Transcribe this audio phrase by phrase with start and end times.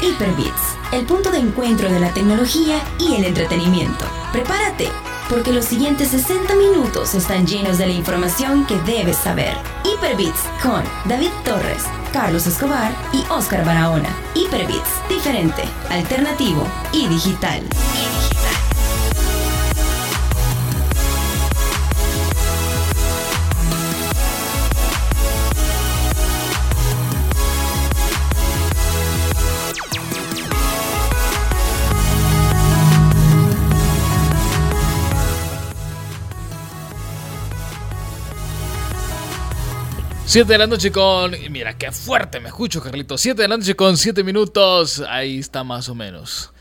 [0.00, 4.04] Hyperbits, el punto de encuentro de la tecnología y el entretenimiento.
[4.32, 4.88] Prepárate,
[5.28, 9.54] porque los siguientes 60 minutos están llenos de la información que debes saber.
[9.84, 14.10] Hyperbits con David Torres, Carlos Escobar y Oscar Barahona.
[14.34, 17.62] Hyperbits, diferente, alternativo y digital.
[40.32, 41.32] Siete de la noche con.
[41.50, 43.18] Mira qué fuerte me escucho, Carlito.
[43.18, 45.04] Siete de la noche con siete minutos.
[45.06, 46.52] Ahí está más o menos.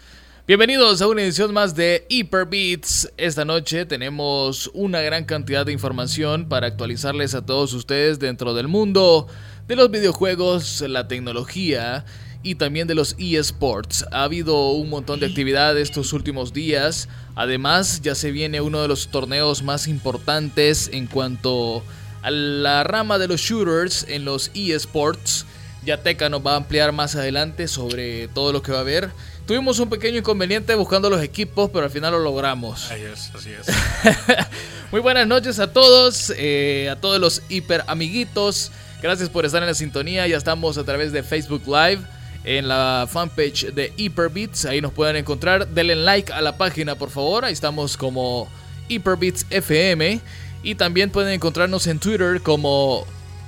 [0.45, 3.09] Bienvenidos a una edición más de Hyper Beats.
[3.15, 8.67] Esta noche tenemos una gran cantidad de información para actualizarles a todos ustedes dentro del
[8.67, 9.27] mundo
[9.69, 12.03] de los videojuegos, la tecnología
[12.43, 14.05] y también de los eSports.
[14.11, 17.07] Ha habido un montón de actividad estos últimos días.
[17.35, 21.85] Además, ya se viene uno de los torneos más importantes en cuanto
[22.29, 25.45] la rama de los shooters en los eSports.
[25.83, 29.09] Ya Teca nos va a ampliar más adelante sobre todo lo que va a haber.
[29.47, 32.91] Tuvimos un pequeño inconveniente buscando los equipos, pero al final lo logramos.
[32.91, 33.67] Así es, así es.
[34.91, 38.71] Muy buenas noches a todos, eh, a todos los hiper amiguitos.
[39.01, 40.27] Gracias por estar en la sintonía.
[40.27, 42.01] Ya estamos a través de Facebook Live
[42.43, 44.65] en la fanpage de Hyperbeats.
[44.65, 45.67] Ahí nos pueden encontrar.
[45.67, 47.43] Denle like a la página, por favor.
[47.43, 48.47] Ahí estamos como
[48.89, 50.21] Hyperbeats FM.
[50.63, 53.05] Y también pueden encontrarnos en Twitter como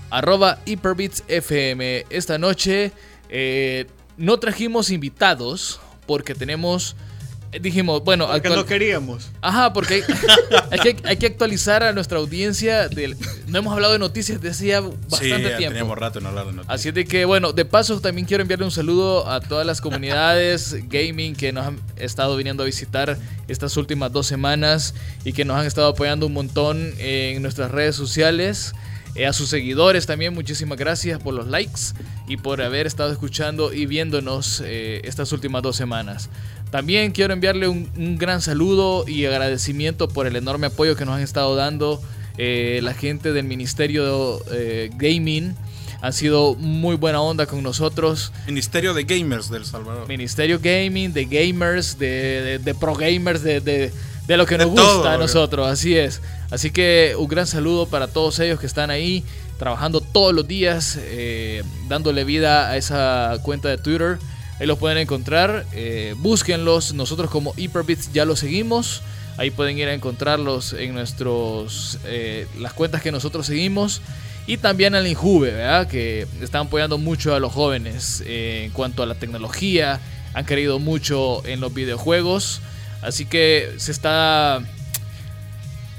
[0.09, 2.05] arroba HyperbeatsFM.
[2.09, 2.91] Esta noche
[3.29, 6.95] eh, no trajimos invitados porque tenemos...
[7.61, 9.29] Dijimos, bueno, Porque actual- no queríamos.
[9.41, 10.01] Ajá, porque hay,
[10.71, 12.87] hay que, hay que actualizar a nuestra audiencia.
[12.89, 13.15] del-
[13.47, 15.73] no hemos hablado de noticias desde ya bastante sí, ya tiempo.
[15.73, 16.73] teníamos rato en hablar de noticias.
[16.79, 19.81] Así es de que, bueno, de paso también quiero enviarle un saludo a todas las
[19.81, 25.45] comunidades gaming que nos han estado viniendo a visitar estas últimas dos semanas y que
[25.45, 28.73] nos han estado apoyando un montón en nuestras redes sociales.
[29.15, 31.81] Eh, a sus seguidores también, muchísimas gracias por los likes
[32.27, 36.29] y por haber estado escuchando y viéndonos eh, estas últimas dos semanas.
[36.73, 41.13] También quiero enviarle un, un gran saludo y agradecimiento por el enorme apoyo que nos
[41.17, 42.01] han estado dando
[42.39, 45.53] eh, la gente del Ministerio eh, Gaming
[46.01, 48.31] han sido muy buena onda con nosotros.
[48.47, 50.07] Ministerio de Gamers del Salvador.
[50.07, 52.07] Ministerio Gaming, de gamers, de,
[52.41, 53.91] de- de pro gamers, de, de-
[54.25, 56.21] de lo que De nos todo, gusta a nosotros, así es.
[56.49, 59.23] Así que un gran saludo para todos ellos que están ahí
[59.59, 64.17] trabajando todos los días, eh, dándole vida a esa cuenta de Twitter.
[64.59, 66.93] Ahí los pueden encontrar, eh, búsquenlos.
[66.93, 69.01] Nosotros como Hyperbits ya los seguimos.
[69.37, 74.01] Ahí pueden ir a encontrarlos en nuestros eh, las cuentas que nosotros seguimos.
[74.45, 75.87] Y también al Injuve, ¿verdad?
[75.87, 79.99] Que están apoyando mucho a los jóvenes eh, en cuanto a la tecnología.
[80.33, 82.61] Han querido mucho en los videojuegos.
[83.01, 84.61] Así que se está.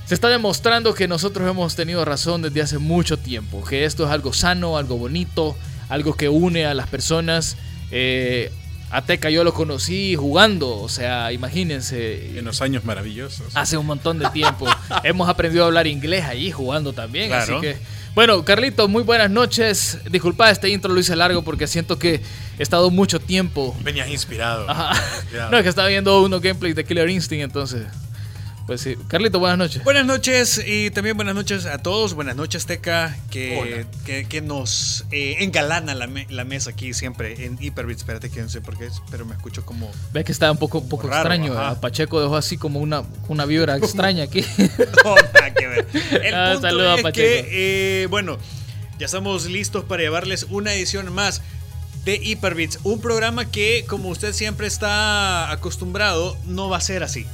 [0.06, 3.64] Se está demostrando que nosotros hemos tenido razón desde hace mucho tiempo.
[3.64, 5.56] Que esto es algo sano, algo bonito,
[5.88, 7.56] algo que une a las personas.
[7.96, 8.50] Eh,
[8.90, 10.78] a Teca yo lo conocí jugando.
[10.80, 12.38] O sea, imagínense.
[12.38, 13.56] En los años maravillosos.
[13.56, 14.66] Hace un montón de tiempo.
[15.04, 17.28] Hemos aprendido a hablar inglés ahí jugando también.
[17.28, 17.58] Claro.
[17.58, 17.76] Así que,
[18.14, 19.98] bueno, Carlito, muy buenas noches.
[20.10, 22.20] Disculpa, este intro lo hice largo porque siento que
[22.58, 23.76] he estado mucho tiempo.
[23.82, 24.68] Venías inspirado.
[24.68, 24.92] Ajá.
[25.22, 25.50] Inspirado.
[25.50, 27.86] No, es que estaba viendo unos gameplays de Killer Instinct, entonces.
[28.66, 28.96] Pues sí.
[29.08, 29.84] Carlito, buenas noches.
[29.84, 32.14] Buenas noches y también buenas noches a todos.
[32.14, 37.44] Buenas noches, Teca, que, que, que nos eh, engalana la, me- la mesa aquí siempre
[37.44, 38.00] en Hyperbits.
[38.00, 39.90] Espérate que no sé por qué, pero me escucho como.
[40.14, 41.78] Ves que está un poco, un poco Raro, extraño.
[41.80, 44.42] Pacheco dejó así como una, una vibra extraña aquí.
[45.04, 45.86] No, nada que ver.
[46.24, 47.14] El Ah, punto saludo es Pacheco.
[47.46, 48.38] que, eh, bueno,
[48.98, 51.42] ya estamos listos para llevarles una edición más
[52.06, 52.78] de Hyperbits.
[52.84, 57.26] Un programa que, como usted siempre está acostumbrado, no va a ser así.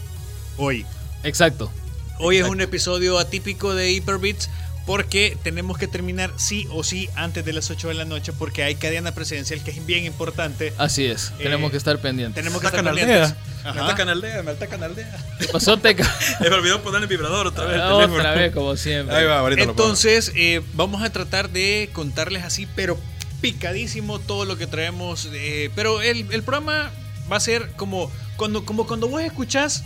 [0.56, 0.84] Hoy.
[1.24, 1.70] Exacto.
[2.18, 4.50] Hoy es un episodio atípico de Hyperbits
[4.86, 8.62] porque tenemos que terminar sí o sí antes de las 8 de la noche porque
[8.62, 10.72] hay cadena presidencial que es bien importante.
[10.78, 11.32] Así es.
[11.38, 12.34] Tenemos Eh, que estar pendientes.
[12.34, 13.36] Tenemos que Me estar atacan pendientes.
[13.64, 13.84] Me Ajá.
[13.84, 15.24] atacan aldea, me atacan aldea.
[15.38, 16.10] ¿Qué pasó, Teca?
[16.40, 17.76] Me olvidó poner el vibrador otra vez.
[17.76, 18.34] el Otra teléfono.
[18.34, 19.16] vez, como siempre.
[19.16, 19.82] Ahí va, ahorita lo pongo.
[19.82, 22.98] Entonces, eh, vamos a tratar de contarles así, pero
[23.42, 25.28] picadísimo todo lo que traemos.
[25.32, 26.90] eh, pero el, el programa
[27.30, 29.84] va a ser como cuando, como cuando vos escuchás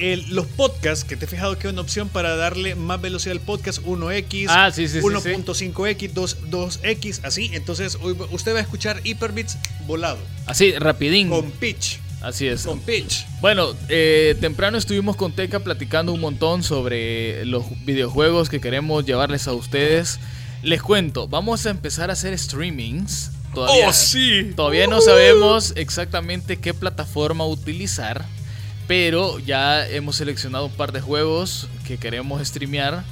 [0.00, 3.32] el- los podcasts, que te he fijado que es una opción para darle más velocidad
[3.32, 7.50] al podcast, 1X, Ah, sí, sí, sí, 1.5X, 2, 2X, así.
[7.52, 7.98] Entonces,
[8.30, 11.28] usted va a escuchar Hyperbits volado, Así, rapidín.
[11.28, 12.62] con pitch, Así es.
[12.64, 13.26] con pitch.
[13.40, 19.46] Bueno, eh, temprano estuvimos con Teca platicando un montón sobre los videojuegos que queremos llevarles
[19.48, 20.18] a ustedes.
[20.62, 24.52] Les cuento, vamos a empezar a hacer streamings Todavía, ¡Oh, sí!
[24.54, 28.24] Todavía no sabemos exactamente qué plataforma utilizar,
[28.90, 33.04] pero ya hemos seleccionado un par de juegos que queremos streamear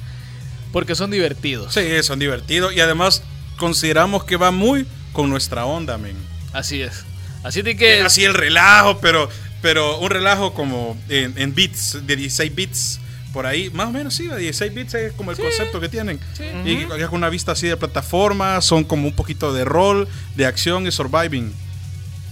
[0.73, 1.73] porque son divertidos.
[1.73, 3.23] Sí, son divertidos y además
[3.55, 6.17] consideramos que va muy con nuestra onda, men.
[6.51, 7.05] Así es.
[7.43, 9.29] Así de que Así el relajo, pero,
[9.61, 12.99] pero un relajo como en, en bits, de 16 bits.
[13.31, 16.19] Por ahí, más o menos sí, de 16 bits es como el concepto que tienen.
[16.65, 20.45] Y ya con una vista así de plataforma, son como un poquito de rol, de
[20.45, 21.53] acción y surviving.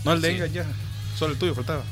[0.04, 0.36] No el de Sí.
[0.36, 0.66] ella ya,
[1.18, 1.84] solo el tuyo faltaba.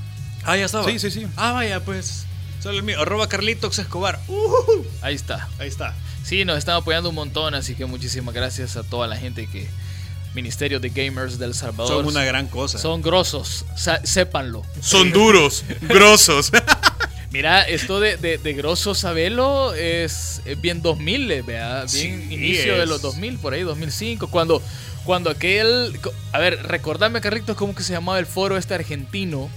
[0.46, 0.90] Ah, ya estaba.
[0.90, 1.28] Sí, sí, sí.
[1.36, 2.26] Ah, vaya, pues.
[2.62, 3.00] Solo el mío.
[3.02, 4.20] Arroba Carlitos Escobar.
[4.28, 5.48] Uh, ahí está.
[5.60, 5.94] ahí está.
[6.24, 9.68] Sí, nos están apoyando un montón, así que muchísimas gracias a toda la gente que
[10.34, 12.78] Ministerio de Gamers del Salvador Son una gran cosa.
[12.80, 13.66] son grosos,
[14.04, 14.64] sépanlo.
[14.82, 16.52] Son duros, grosos.
[17.32, 22.34] Mira, esto de, de, de grosso sabelo es, es bien 2000, eh, vea, bien Sí,
[22.34, 24.62] inicio de los 2000, por ahí 2005, cuando,
[25.04, 26.00] cuando aquel,
[26.32, 29.50] a ver, recordame Carlitos cómo que se llamaba el foro este argentino,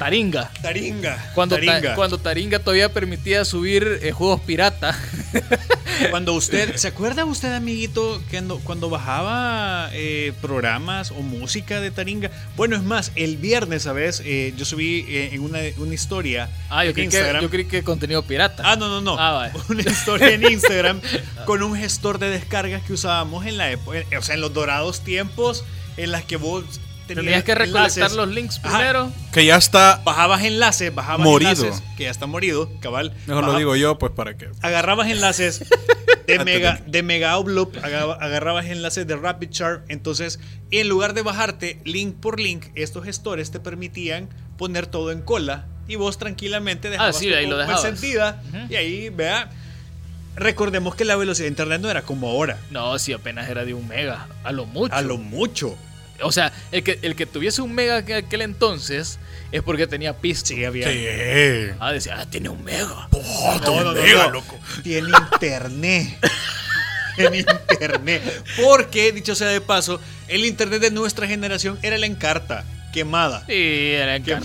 [0.00, 0.50] Taringa.
[0.62, 1.30] Taringa.
[1.34, 1.94] Cuando Ta- Taringa.
[1.94, 4.98] cuando Taringa todavía permitía subir eh, juegos pirata.
[6.10, 11.90] Cuando usted, ¿se acuerda usted, amiguito, que ando- cuando bajaba eh, programas o música de
[11.90, 12.30] Taringa?
[12.56, 14.22] Bueno, es más, el viernes, ¿sabes?
[14.24, 17.42] Eh, yo subí en una, una historia Ah, yo en creí, que, Instagram.
[17.42, 18.62] yo creí que contenido pirata.
[18.64, 19.16] Ah, no, no, no.
[19.18, 19.52] Ah, vaya.
[19.68, 21.02] Una historia en Instagram
[21.44, 25.02] con un gestor de descargas que usábamos en la época, o sea, en los dorados
[25.04, 25.64] tiempos
[25.98, 26.64] en las que vos
[27.14, 28.16] tenías, Tenías que recolectar enlaces.
[28.16, 28.78] los links Ajá.
[28.78, 29.12] primero.
[29.32, 31.50] que ya está, Bajabas enlaces, bajabas Morido.
[31.52, 33.12] enlaces, que ya está morido, cabal.
[33.26, 34.48] mejor lo digo yo, pues para que...
[34.62, 35.64] agarrabas enlaces
[36.26, 40.38] de mega de mega Outlook, aga- agarrabas enlaces de Rapid Chart, entonces
[40.70, 45.66] en lugar de bajarte link por link, estos gestores te permitían poner todo en cola
[45.88, 47.84] y vos tranquilamente dejabas Ah, sí, ahí lo dejabas.
[47.84, 48.58] encendida Ujú.
[48.72, 49.50] y ahí, vea,
[50.36, 53.74] recordemos que la velocidad de internet no era como ahora, No, si apenas era de
[53.74, 54.94] un mega, a lo mucho.
[54.94, 55.76] a lo mucho.
[56.22, 59.18] O sea, el que, el que tuviese un mega en aquel entonces
[59.52, 60.48] es porque tenía pista.
[60.48, 61.72] Sí, había Sí.
[61.80, 63.08] Ah, decía, ah, tiene un mega.
[63.12, 64.30] Oh, No, no, no, mega, no.
[64.32, 64.58] loco.
[64.82, 66.18] Tiene internet.
[67.16, 68.22] Tiene internet.
[68.62, 73.44] Porque, dicho sea de paso, el internet de nuestra generación era la encarta, quemada.
[73.46, 73.52] Sí,
[73.92, 74.38] era qué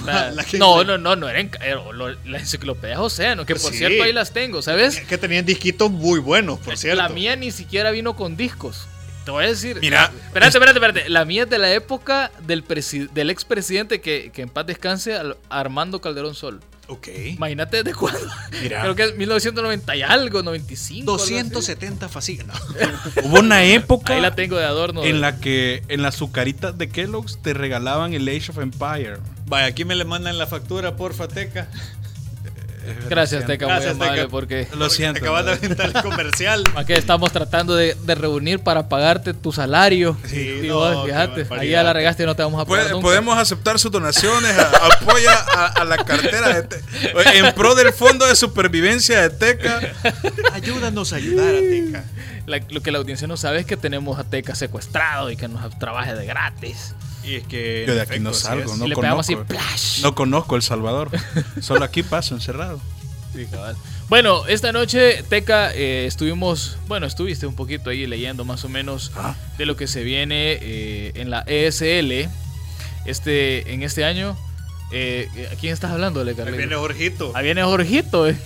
[0.58, 3.78] No, no, no, no era era lo- la enciclopedia Océano, que por Sí.
[3.78, 5.00] cierto ahí las tengo, ¿sabes?
[5.02, 7.02] Que tenían disquitos muy buenos, por cierto.
[7.02, 8.88] La mía ni siquiera vino con discos.
[9.26, 9.80] Te voy a decir.
[9.82, 11.10] Mira, Espérate, espérate, espérate.
[11.10, 15.18] La mía es de la época del, presi- del expresidente que, que en paz descanse,
[15.50, 16.62] Armando Calderón Sol.
[16.88, 17.08] Ok.
[17.30, 18.20] Imagínate de cuándo.
[18.62, 18.82] Mira.
[18.84, 21.12] Creo que es 1990 y algo, 95.
[21.12, 21.34] algo así.
[21.34, 22.56] 270 fascículos.
[23.24, 25.04] Hubo una época Ahí la tengo de adorno.
[25.04, 29.18] en la que en las azucaritas de Kellogg's te regalaban el Age of Empire.
[29.48, 31.70] Vaya, aquí me le mandan la factura, porfa, Teca.
[33.10, 34.30] Gracias, Teca, muy Gracias, amable, Teca.
[34.30, 35.20] porque Lo siento.
[35.20, 36.64] Te acabas de aventar el comercial.
[36.76, 40.18] aquí estamos tratando de, de reunir para pagarte tu salario.
[40.26, 42.66] Sí, y no, vos, qué fíjate, ahí ya la regaste y no te vamos a
[42.66, 43.04] pagar Puede- nunca.
[43.04, 46.82] podemos aceptar sus donaciones, a- apoya a, a la cartera de Te-
[47.38, 49.80] en pro del fondo de supervivencia de Teca.
[50.54, 52.04] Ayúdanos a ayudar a Teca.
[52.46, 55.48] La- lo que la audiencia no sabe es que tenemos a Teca secuestrado y que
[55.48, 56.94] nos trabaje de gratis.
[57.26, 57.86] Y es que.
[57.88, 59.54] Yo de aquí efecto, no así salgo, no le pegamos así, conozco.
[59.54, 60.02] ¡plash!
[60.02, 61.10] No conozco El Salvador.
[61.62, 62.80] Solo aquí paso encerrado.
[63.34, 63.76] Sí, cabal.
[64.08, 69.12] Bueno, esta noche, Teca, eh, estuvimos, bueno, estuviste un poquito ahí leyendo más o menos
[69.16, 69.36] Ah.
[69.58, 72.30] de lo que se viene eh, en la ESL
[73.06, 74.38] este, en este año.
[74.92, 76.58] Eh, ¿A quién estás hablando, Ahí Carlitos?
[76.58, 77.32] viene Jorgito.
[77.36, 78.28] Ahí viene Jorgito.
[78.30, 78.38] eh.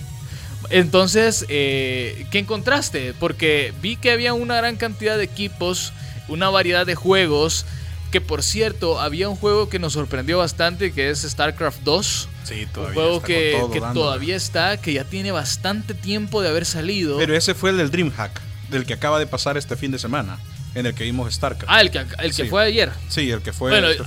[0.70, 3.14] Entonces, eh, ¿qué encontraste?
[3.14, 5.92] Porque vi que había una gran cantidad de equipos,
[6.28, 7.66] una variedad de juegos.
[8.10, 12.28] Que por cierto, había un juego que nos sorprendió bastante, que es StarCraft 2.
[12.44, 17.18] Sí, un juego que, que todavía está, que ya tiene bastante tiempo de haber salido.
[17.18, 18.40] Pero ese fue el del DreamHack,
[18.70, 20.40] del que acaba de pasar este fin de semana,
[20.74, 21.66] en el que vimos StarCraft.
[21.72, 22.48] ah, el que, el que Sí.
[22.48, 22.90] fue ayer.
[23.08, 23.70] Sí, el que fue.
[23.70, 24.02] bueno, este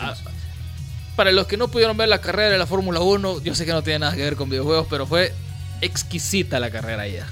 [1.15, 3.71] para los que no pudieron ver la carrera de la Fórmula 1, yo sé que
[3.71, 5.31] no tiene nada que ver con videojuegos, pero fue
[5.81, 7.23] exquisita la carrera ayer.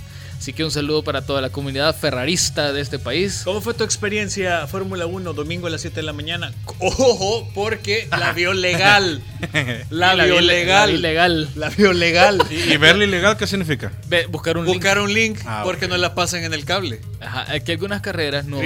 [0.42, 3.42] Así que un saludo para toda la comunidad ferrarista de este país.
[3.46, 6.52] ¿Cómo fue tu experiencia Fórmula 1 domingo a las 7 de la mañana?
[6.80, 9.22] Ojo, porque la vio legal.
[9.92, 11.02] La vi- vio La vi legal.
[11.04, 11.50] legal.
[11.56, 12.42] La vio legal.
[12.50, 13.92] ¿Y verlo ilegal qué significa?
[14.08, 14.74] Ve, buscar un link.
[14.78, 17.02] Buscar un link Ah, porque no la pasan en el cable.
[17.20, 18.58] Ajá, aquí algunas carreras no,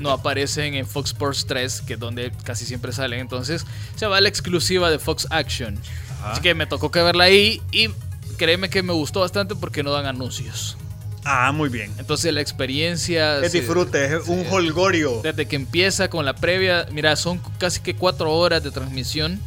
[0.00, 3.20] no aparecen en Fox Sports 3, que es donde casi siempre salen.
[3.20, 3.64] Entonces
[3.96, 5.78] se va a la exclusiva de Fox Action.
[6.24, 7.88] Así que me tocó que verla ahí y
[8.36, 10.76] créeme que me gustó bastante porque no dan anuncios.
[11.24, 11.92] Ah, muy bien.
[11.98, 13.38] Entonces la experiencia...
[13.38, 15.20] Es disfrute, es un holgorio.
[15.22, 19.40] Desde que empieza con la previa, mira, son casi que cuatro horas de transmisión.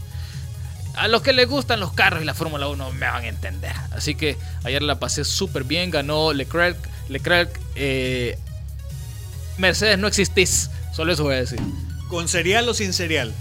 [0.95, 3.73] A los que les gustan los carros y la Fórmula 1 me van a entender.
[3.91, 6.77] Así que ayer la pasé súper bien, ganó Leclerc.
[7.09, 8.37] Leclerc, eh,
[9.57, 11.59] Mercedes no existís, solo eso voy a decir.
[12.09, 13.33] con cereal o sin cereal.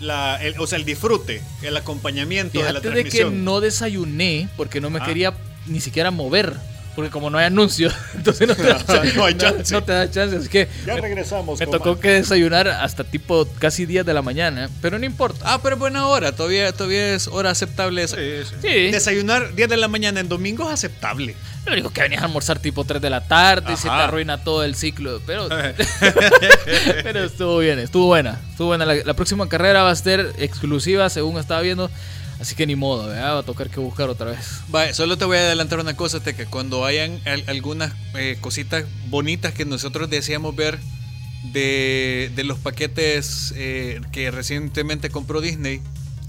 [0.00, 4.48] La, el- o sea, el disfrute, el acompañamiento de la Fíjate de que no desayuné
[4.56, 5.06] porque no me Ajá.
[5.06, 5.34] quería
[5.66, 6.54] ni siquiera mover.
[6.98, 8.76] Porque como no hay anuncios, entonces no te, da,
[9.14, 9.72] No hay chance.
[9.72, 10.34] no te da chance.
[10.36, 11.60] Así que Ya me- regresamos.
[11.60, 11.78] me coma.
[11.78, 14.68] tocó que desayunar hasta tipo casi 10 de la mañana.
[14.82, 15.38] Pero no importa.
[15.44, 16.32] Ah, pero es buena hora.
[16.32, 18.08] Todavía, todavía es hora aceptable.
[18.08, 18.16] Sí,
[18.48, 18.54] sí.
[18.60, 18.90] Sí.
[18.90, 21.36] Desayunar 10 de la mañana en domingo es aceptable.
[21.66, 24.04] Lo único que venías a almorzar tipo 3 de la tarde y se te Ajá.
[24.06, 25.20] arruina todo el ciclo.
[25.24, 25.48] Pero,
[27.04, 28.40] pero estuvo bien, estuvo buena.
[28.50, 28.84] Estuvo buena.
[28.86, 31.90] La, la próxima carrera va a ser exclusiva, según estaba viendo.
[32.40, 33.34] Así que ni modo, ¿verdad?
[33.34, 34.60] va a tocar que buscar otra vez.
[34.72, 36.46] Va, solo te voy a adelantar una cosa, Teca.
[36.46, 40.78] Cuando hayan al- algunas eh, cositas bonitas que nosotros deseamos ver
[41.52, 45.80] de, de los paquetes eh, que recientemente compró Disney,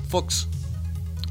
[0.09, 0.47] Fox,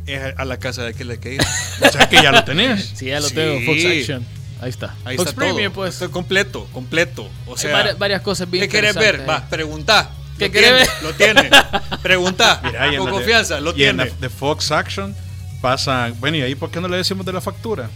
[0.07, 1.41] es a, a la casa de aquel que ir.
[1.87, 2.93] O sea que ya lo tenés.
[2.95, 3.35] Sí, ya lo Sí.
[3.35, 4.27] tengo, Fox Action.
[4.61, 4.95] Ahí está.
[5.05, 5.83] Ahí Fox está Premium, todo.
[5.83, 5.95] pues.
[5.95, 7.29] Está completo, completo.
[7.47, 9.29] O Hay sea, varias, varias cosas bien ¿qué querés ver?
[9.29, 10.11] Va, preguntá.
[10.39, 10.89] ¿Qué tiene, ver?
[11.03, 11.51] Lo tiene.
[12.03, 12.61] Preguntá.
[12.65, 14.19] Mira, y en con la de- confianza, lo y en la tiene.
[14.21, 15.15] de Fox Action
[15.61, 16.15] pasan.
[16.21, 17.91] Bueno, ¿y ahí por qué no le decimos de la factura?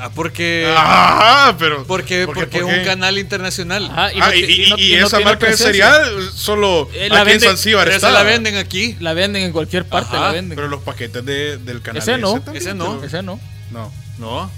[0.00, 1.84] Ah, porque, Ah, pero.
[1.84, 3.86] porque, ¿por qué, porque por es un canal internacional.
[3.90, 7.08] Ajá, Ah, no y, ti- y- no- y no esa marca de cereal solo Eh,
[7.08, 7.96] la aquí en vende- Zanzíbar está.
[8.08, 8.96] esa la venden aquí.
[9.00, 10.54] La venden en cualquier parte, Ajá, la venden.
[10.54, 12.94] Pero los paquetes de- del canal Ese no, también, ese no.
[13.00, 13.40] pero- Ese no.
[13.72, 13.92] No.
[14.18, 14.44] No.
[14.44, 14.50] Es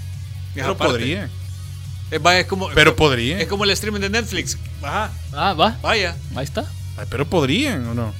[0.53, 0.93] Pero aparte.
[0.93, 1.29] podría.
[2.11, 3.39] Eh, va, es como, Pero podría.
[3.39, 4.59] Es como el streaming de Netflix.
[4.83, 5.09] Ajá.
[5.33, 5.75] Ah, va.
[5.81, 6.15] Vaya.
[6.35, 6.65] Ahí está.
[7.09, 8.13] Pero podrían, ¿o no?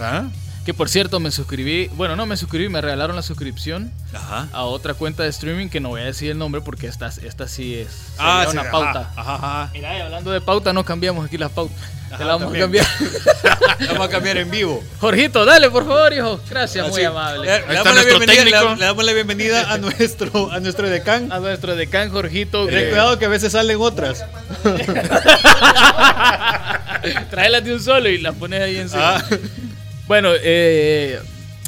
[0.00, 0.28] ¿Ah?
[0.64, 1.88] Que por cierto, me suscribí.
[1.94, 4.46] Bueno, no me suscribí, me regalaron la suscripción Ajá.
[4.52, 7.48] a otra cuenta de streaming que no voy a decir el nombre porque esta, esta
[7.48, 9.10] sí es Ah, sí, una ajá, pauta.
[9.16, 9.70] Ajá.
[9.72, 11.76] Mira, y hablando de pauta, no cambiamos aquí las pautas.
[12.16, 12.84] Te la vamos también.
[12.84, 12.86] a cambiar.
[13.88, 14.84] Vamos a cambiar en vivo.
[15.00, 16.38] Jorgito, dale, por favor, hijo.
[16.48, 17.44] Gracias, muy amable.
[17.46, 21.32] Le, le damos la bienvenida, le- le damos la bienvenida a nuestro, a nuestro decán.
[21.32, 22.66] A nuestro decán Jorgito.
[22.66, 24.24] Ten cuidado que a veces salen otras.
[27.30, 29.16] Tráelas de un solo y las pones ahí encima.
[29.16, 29.24] Ah.
[30.12, 31.18] Bueno, eh,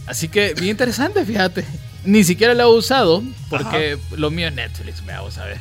[0.06, 1.64] así que bien interesante, fíjate.
[2.04, 5.56] Ni siquiera la he usado porque lo mío es Netflix, me hago saber.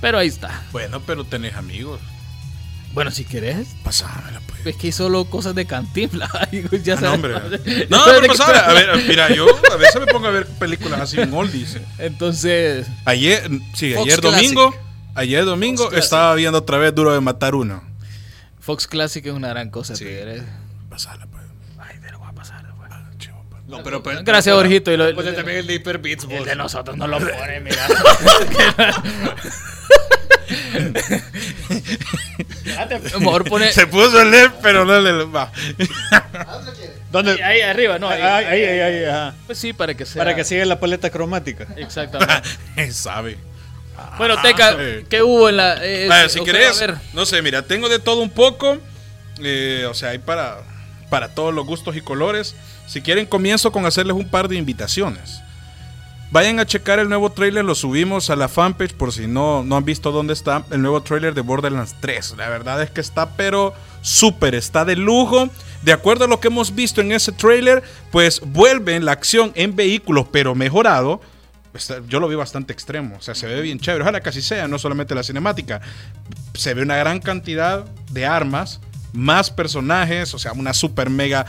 [0.00, 0.64] Pero ahí está.
[0.72, 2.00] Bueno, pero tenés amigos.
[2.92, 4.66] Bueno, si querés, Pasámela, pues.
[4.66, 6.28] es que hay solo cosas de cantinflas.
[6.82, 7.04] ya Ah, no, sabes.
[7.14, 7.34] hombre.
[7.88, 8.58] No, sabes de pero pasámela.
[8.66, 11.78] A ver, mira, yo a veces me pongo a ver películas así en oldies.
[11.98, 14.22] Entonces, Ayer, sí, Fox ayer Classic.
[14.48, 14.74] domingo,
[15.14, 17.84] ayer domingo estaba viendo otra vez Duro de Matar Uno.
[18.58, 19.94] Fox Classic es una gran cosa.
[19.94, 20.04] Sí.
[20.90, 21.28] Pasala,
[23.66, 24.92] No, pero, pero- Gracias, Jorgito.
[24.92, 27.86] Y lo- Ponle también el de Hyper Beats, el de nosotros no lo pone, mira.
[32.62, 35.50] Fíjate, Mejor pone Se puso a leer, pero no le va.
[37.10, 37.42] ¿Dónde?
[37.42, 38.08] ahí arriba, no.
[38.08, 39.34] Ahí, Ahí, ahí, ahí, ahí, ajá.
[39.46, 40.20] Pues sí, para que sea.
[40.20, 41.66] Para que siga la paleta cromática.
[41.76, 42.48] Exactamente.
[42.76, 43.38] Él sabe.
[44.18, 45.06] Bueno, Teca, sí.
[45.08, 45.76] ¿qué hubo en la.
[45.84, 46.96] eh, Vaya, eh, si querés, ver.
[47.12, 48.78] no sé, mira, tengo de todo un poco.
[49.40, 50.58] eh, o sea, hay para,
[51.10, 52.56] para todos los gustos y colores.
[52.86, 55.40] Si quieren, comienzo con hacerles un par de invitaciones.
[56.30, 59.76] Vayan a checar el nuevo trailer, lo subimos a la fanpage por si no, no
[59.76, 62.34] han visto dónde está el nuevo trailer de Borderlands 3.
[62.36, 63.72] La verdad es que está pero
[64.02, 65.48] súper, está de lujo.
[65.82, 69.76] De acuerdo a lo que hemos visto en ese trailer, pues vuelve la acción en
[69.76, 71.20] vehículos, pero mejorado.
[71.72, 74.02] Está- Yo lo vi bastante extremo, o sea, se ve bien chévere.
[74.02, 75.80] Ojalá casi sea, no solamente la cinemática.
[76.54, 78.80] Se ve una gran cantidad de armas,
[79.12, 81.46] más personajes, o sea, una super mega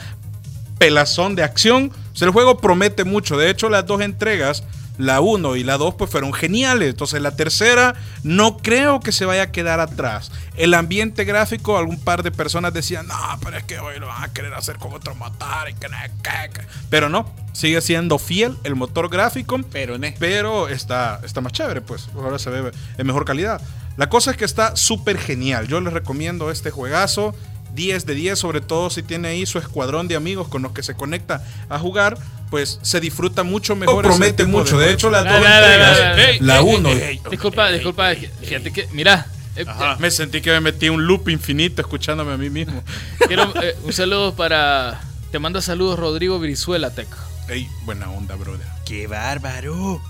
[0.78, 1.92] pelazón de acción.
[2.14, 3.38] O sea, el juego promete mucho.
[3.38, 4.64] De hecho, las dos entregas,
[4.98, 6.90] la 1 y la 2, pues fueron geniales.
[6.90, 10.32] Entonces, la tercera no creo que se vaya a quedar atrás.
[10.56, 14.24] El ambiente gráfico, algún par de personas decían, no, pero es que hoy lo van
[14.24, 16.66] a querer hacer con otro motor y que no que- que".
[16.90, 19.60] Pero no, sigue siendo fiel el motor gráfico.
[19.72, 20.16] Pero, ne.
[20.18, 22.08] Pero está, está más chévere, pues.
[22.16, 23.62] Ahora se ve en mejor calidad.
[23.98, 25.68] La cosa es que está súper genial.
[25.68, 27.34] Yo les recomiendo este juegazo.
[27.76, 30.82] 10 de 10, sobre todo si tiene ahí su escuadrón de amigos con los que
[30.84, 32.18] se conecta a jugar,
[32.50, 34.06] pues se disfruta mucho mejor.
[34.06, 34.78] ese promete mucho.
[34.80, 36.90] De hecho, las La, dos la, la, entregas, la, la, la ey, uno.
[36.90, 38.12] ey, ey, Disculpa, disculpa.
[38.42, 39.28] Fíjate que, mira.
[39.56, 39.98] eh, Ajá.
[40.00, 42.84] Me sentí que me metí en un loop infinito escuchándome a mí mismo.
[43.28, 45.02] Quiero eh, un saludo para.
[45.32, 47.18] Te manda saludos Rodrigo Brizuela, Teca.
[47.50, 48.66] Ey, buena onda, brother.
[48.86, 50.02] ¡Qué bárbaro!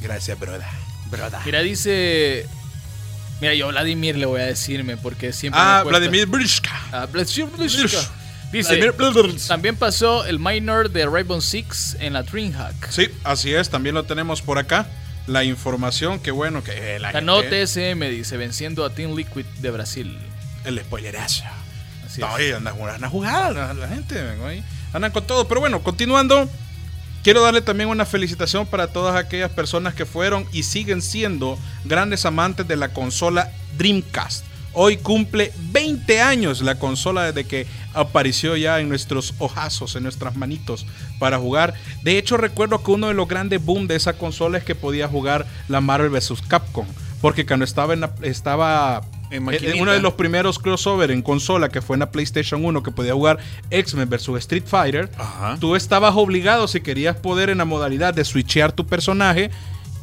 [0.00, 0.66] Gracias, brother.
[1.10, 1.40] Broda.
[1.44, 2.46] Mira, dice.
[3.40, 5.60] Mira, yo Vladimir le voy a decirme porque siempre.
[5.62, 5.90] Ah, me.
[5.90, 6.72] Vladimir Brishka.
[6.92, 8.00] Ah, Vladimir Brishka.
[8.52, 12.90] Dice, Vladimir también pasó el minor de Rainbow Six en la Dreamhack.
[12.90, 14.86] Sí, así es, también lo tenemos por acá.
[15.26, 19.44] La información, que bueno, que eh, la Ganó gente- TSM, dice, venciendo a Team Liquid
[19.60, 20.18] de Brasil.
[20.64, 21.44] El spoilerazo.
[22.06, 22.34] Así No, es.
[22.36, 24.18] oye, anda, anda a jugar la, gente.
[24.94, 25.46] Andan con todo.
[25.46, 26.48] Pero bueno, continuando,
[27.22, 32.24] quiero darle también una felicitación para todas aquellas personas que fueron y siguen siendo grandes
[32.26, 34.44] amantes de la consola Dreamcast
[34.74, 40.36] Hoy cumple 20 años la consola desde que apareció ya en nuestros ojazos, en nuestras
[40.36, 40.86] manitos
[41.18, 41.74] para jugar.
[42.02, 45.08] De hecho, recuerdo que uno de los grandes boom de esa consola es que podía
[45.08, 46.42] jugar la Marvel vs.
[46.46, 46.86] Capcom.
[47.20, 49.82] Porque cuando estaba en la- estaba En en maquinita.
[49.82, 53.12] uno de los primeros crossover en consola que fue en la PlayStation 1 que podía
[53.14, 53.38] jugar
[53.70, 55.56] X-Men vs Street Fighter, Ajá.
[55.60, 59.50] tú estabas obligado si querías poder en la modalidad de switchear tu personaje,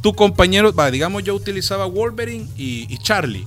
[0.01, 3.45] tu compañero, va, digamos yo utilizaba Wolverine y, y Charlie.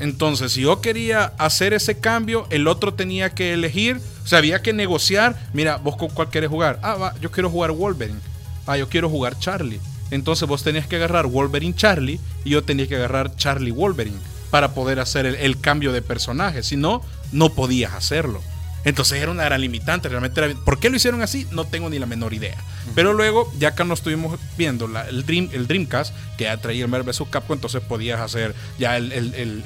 [0.00, 4.60] Entonces, si yo quería hacer ese cambio, el otro tenía que elegir, o sea, había
[4.60, 6.80] que negociar, mira, vos con cuál querés jugar.
[6.82, 8.18] Ah, va, yo quiero jugar Wolverine.
[8.66, 9.78] Ah, yo quiero jugar Charlie.
[10.10, 14.18] Entonces vos tenías que agarrar Wolverine Charlie y yo tenía que agarrar Charlie Wolverine
[14.54, 16.62] para poder hacer el, el cambio de personaje.
[16.62, 18.40] Si no, no podías hacerlo.
[18.84, 20.54] Entonces era una gran limitante, realmente era...
[20.64, 21.44] ¿Por qué lo hicieron así?
[21.50, 22.56] No tengo ni la menor idea.
[22.94, 26.84] Pero luego, ya que nos estuvimos viendo la- el, Dream, el Dreamcast, que ya traía
[26.84, 27.24] el Marvel vs.
[27.30, 29.10] Capcom, entonces podías hacer ya el-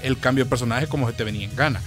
[0.02, 1.83] el cambio de personaje como se te venía en gana.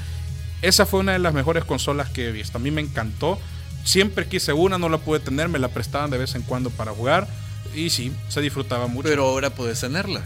[0.62, 2.60] Esa fue una de las mejores consolas que he visto.
[2.60, 3.40] A mí me encantó.
[3.84, 6.92] Siempre quise una, no la pude tener, me la prestaban de vez en cuando para
[6.92, 7.28] jugar.
[7.76, 9.10] Y sí, se disfrutaba mucho.
[9.10, 10.22] Pero ahora puedes tenerla.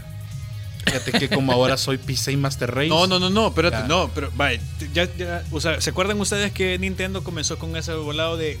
[0.86, 2.88] Fíjate que como ahora soy PC Master Race.
[2.88, 3.86] No, no, no, no, espérate, Ya.
[3.88, 4.60] no, pero vaya,
[4.94, 8.58] ya, ya, o sea, ¿se acuerdan ustedes que Nintendo comenzó con ese volado de,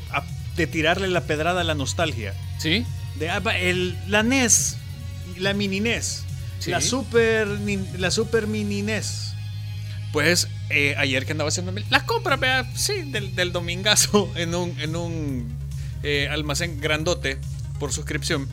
[0.56, 2.34] de tirarle la pedrada a la nostalgia?
[2.58, 2.84] ¿Sí?
[3.18, 4.76] De ah, va, el, la NES,
[5.38, 6.24] la mini NES,
[6.58, 6.70] Sí.
[6.70, 7.46] la super
[7.98, 9.34] la super mini NES.
[10.12, 14.78] Pues eh, ayer que andaba haciendo las compras, vea, sí, del, del domingazo en un,
[14.80, 15.48] en un
[16.02, 17.38] eh, almacén grandote
[17.78, 18.48] por suscripción.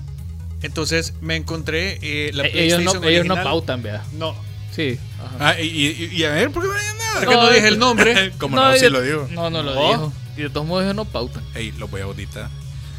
[0.64, 4.04] Entonces me encontré eh, la Eh, ellos PlayStation no, ellos no pautan, vea.
[4.14, 4.36] No,
[4.76, 4.98] Sí.
[5.20, 5.50] ajá.
[5.52, 7.14] Ah, y, y- y a ver, ¿por qué no hay nada?
[7.20, 8.32] porque no, No, dije el nombre.
[8.40, 9.28] Como no, sí lo digo.
[9.32, 10.14] No, no lo dijo.
[10.36, 11.44] Y de todos modos ellos no pautan.
[11.54, 12.50] Ey, lo voy a auditar.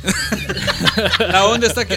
[1.18, 1.96] La onda está que.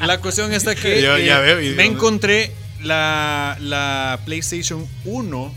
[0.00, 1.02] La cuestión está que.
[1.02, 2.52] Yo ya eh, veo, y- me encontré
[2.82, 5.54] la, la PlayStation 1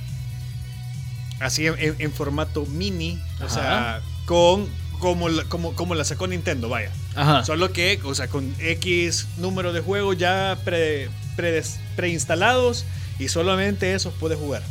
[1.39, 3.19] así en, en- en formato mini.
[3.41, 4.67] O sea, con.
[5.00, 6.91] Como la, como, como la sacó Nintendo, vaya.
[7.15, 7.43] Ajá.
[7.45, 12.86] Solo que, o sea, con X número de juegos ya pre, predes- preinstalados
[13.19, 14.63] y solamente esos puedes jugar.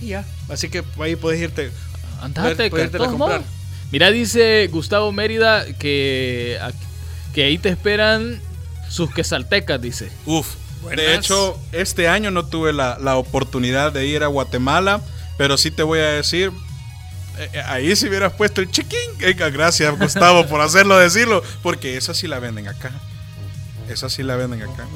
[0.00, 0.24] Y ya.
[0.48, 1.70] Así que ahí puedes irte.
[2.20, 3.42] Andate, Puedes- puedes comprar.
[3.92, 6.58] Mira, dice Gustavo Mérida que,
[7.34, 8.40] que ahí te esperan
[8.88, 10.10] sus quesaltecas, dice.
[10.26, 10.54] Uf.
[10.82, 11.04] Buenas.
[11.04, 15.02] De hecho, este año no tuve la, la oportunidad de ir a Guatemala,
[15.36, 16.50] pero sí te voy a decir,
[17.66, 18.98] ahí si hubieras puesto el chiquín.
[19.20, 22.90] Eh, gracias, Gustavo, por hacerlo decirlo, porque esa sí la venden acá.
[23.88, 24.86] Esa sí la venden acá.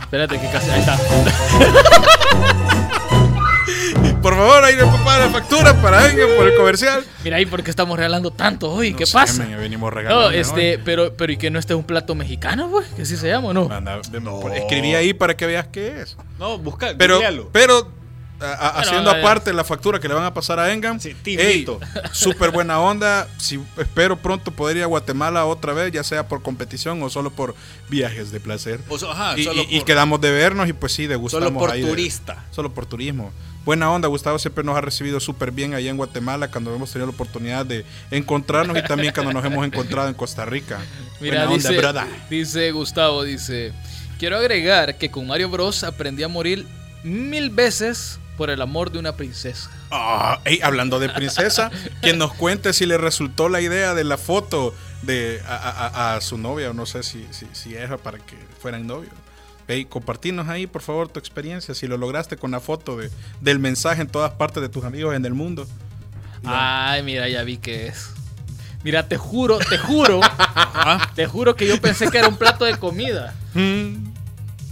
[0.00, 0.70] Espérate que casi.
[0.70, 0.98] Ahí está.
[4.22, 7.04] Por favor, ahí le papá la factura para venga por el comercial.
[7.22, 8.92] Mira ahí porque estamos regalando tanto hoy.
[8.92, 9.44] No ¿Qué sé, pasa?
[9.44, 10.30] men, venimos regalando.
[10.30, 13.18] No, este, pero, pero y que no este es un plato mexicano, pues, que así
[13.18, 13.68] se llama, ¿o ¿no?
[13.70, 14.00] Anda,
[14.40, 16.16] por- escribí ahí para que veas qué es.
[16.38, 17.50] No, busca, Pero, googlealo.
[17.52, 17.90] pero
[18.44, 21.14] a- a- Bueno, haciendo aparte la factura que le van a pasar a Engam, Sí,
[22.12, 23.28] súper buena onda.
[23.38, 27.30] Si, espero pronto poder ir a Guatemala otra vez, ya sea por competición o solo
[27.30, 27.54] por
[27.88, 28.80] viajes de placer.
[28.88, 31.70] O so- ajá, y, solo y- quedamos de vernos y pues sí, degustamos Solo por
[31.70, 32.44] ahí de- turista.
[32.50, 33.32] solo por turismo.
[33.64, 37.06] Buena onda, Gustavo siempre nos ha recibido súper bien allá en Guatemala cuando hemos tenido
[37.06, 40.80] la oportunidad de encontrarnos y también cuando nos hemos encontrado en Costa Rica.
[41.20, 42.04] Mira, Buena onda, dice, brother.
[42.28, 43.72] dice Gustavo, dice,
[44.18, 46.66] quiero agregar que con Mario Bros aprendí a morir
[47.04, 49.70] mil veces por el amor de una princesa.
[49.90, 51.70] Ah, ey, hablando de princesa,
[52.02, 56.16] quien nos cuente si le resultó la idea de la foto de a, a- a-
[56.16, 59.12] a su novia, o no sé si, si, si era para que fueran novios.
[59.68, 63.58] Ey, compartirnos ahí, por favor, tu experiencia, si lo lograste con la foto de, del
[63.58, 65.66] mensaje en todas partes de tus amigos en el mundo.
[66.44, 68.10] Ay, mira, ya vi que es.
[68.82, 70.20] Mira, te juro, te juro,
[71.14, 73.34] te juro que yo pensé que era un plato de comida.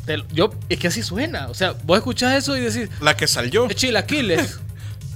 [0.07, 1.49] Te yo, es que así suena.
[1.49, 3.69] O sea, vos escuchás eso y decís, la que salió.
[3.69, 4.59] "Es chilaquiles.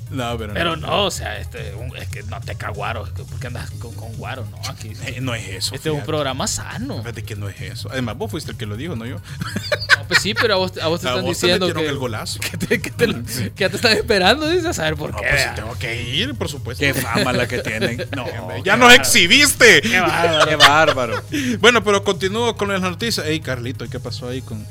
[0.09, 3.05] No, pero, Pero no, o sea, este, un- es que no te caguaro.
[3.13, 4.47] ¿Por qué andas con, con guaro?
[4.53, 4.93] No, aquí.
[5.05, 5.75] Eh, no es eso.
[5.75, 6.99] Este es un programa sano.
[6.99, 7.89] Fíjate que no es eso.
[7.91, 9.17] Además, vos fuiste el que lo dijo, no yo.
[9.17, 11.83] No, pues sí, pero a vos, a vos te A están vos te diciendo metieron
[11.83, 12.39] que, el golazo.
[12.39, 14.49] que, te, que, te, que ya te están esperando.
[14.49, 15.27] Dices, a saber por No, qué.
[15.29, 16.81] pues sí tengo que ir, por supuesto.
[16.85, 18.07] Qué fama la que tienen.
[18.15, 18.27] No,
[18.65, 18.91] ya nos bárbaro.
[18.93, 19.81] exhibiste.
[19.83, 20.47] Qué bárbaro.
[20.47, 21.23] Qué bárbaro.
[21.59, 23.27] Bueno, pero continúo con las noticias.
[23.27, 24.65] Ey, Carlito, ¿y qué pasó ahí con.?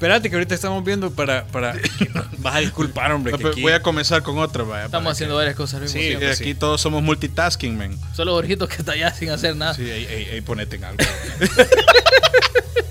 [0.00, 1.44] Espérate que ahorita estamos viendo para.
[1.48, 1.74] para
[2.38, 3.32] vas a disculpar, hombre.
[3.32, 4.86] No, que aquí- Voy a comenzar con otra, vaya.
[4.86, 6.20] Estamos para haciendo varias cosas al mismo Sí, tiempo.
[6.20, 6.42] que- sí.
[6.44, 7.98] Aquí todos somos multitasking, man.
[8.14, 9.74] Solo Jorgito que está allá sin hacer nada.
[9.74, 11.04] Sí, ey, ponete en algo.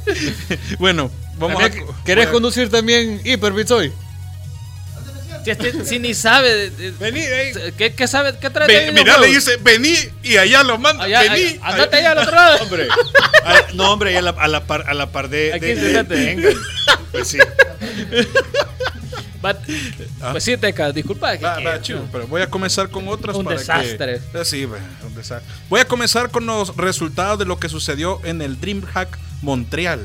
[0.77, 1.69] bueno, vamos a.
[1.69, 3.91] También, ¿Querés conducir también Hyperbits hoy?
[5.43, 6.69] Si, este- si ni sabe.
[6.99, 7.53] Vení, ey.
[7.77, 8.37] ¿Qué, qué sabe?
[8.39, 11.03] ¿Qué trae Ve- de mira, le dice, vení y allá lo manda.
[11.05, 11.43] Allá, vení.
[11.45, 12.11] allá, andate allá.
[12.11, 12.57] al otro lado.
[12.63, 12.87] Hombre.
[13.45, 15.53] A- no, hombre, ahí a la, a la par, a la par de.
[15.53, 16.57] Aquí, de- de- de.
[17.11, 17.37] Pues sí.
[19.43, 19.55] Va-
[20.33, 21.37] Pues sí, Teca, disculpa.
[21.37, 24.19] que- Va, que- va, chivo, pero voy a comenzar con otras Un para desastre.
[24.33, 25.49] que- Eh, sí, va, un desastre.
[25.69, 30.01] Voy a comenzar con los resultados de lo que sucedió en el DreamHack Montreal.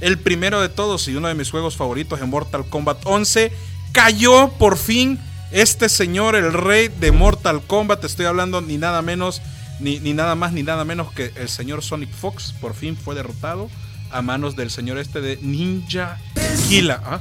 [0.00, 3.52] El primero de todos y uno de mis juegos favoritos en Mortal Kombat 11
[3.92, 5.18] cayó por fin
[5.50, 8.04] este señor, el rey de Mortal Kombat.
[8.04, 9.42] Estoy hablando ni nada menos,
[9.80, 12.54] ni, ni nada más, ni nada menos que el señor Sonic Fox.
[12.60, 13.68] Por fin fue derrotado
[14.10, 16.18] a manos del señor este de Ninja
[16.68, 17.00] Killa.
[17.04, 17.20] ¿Ah?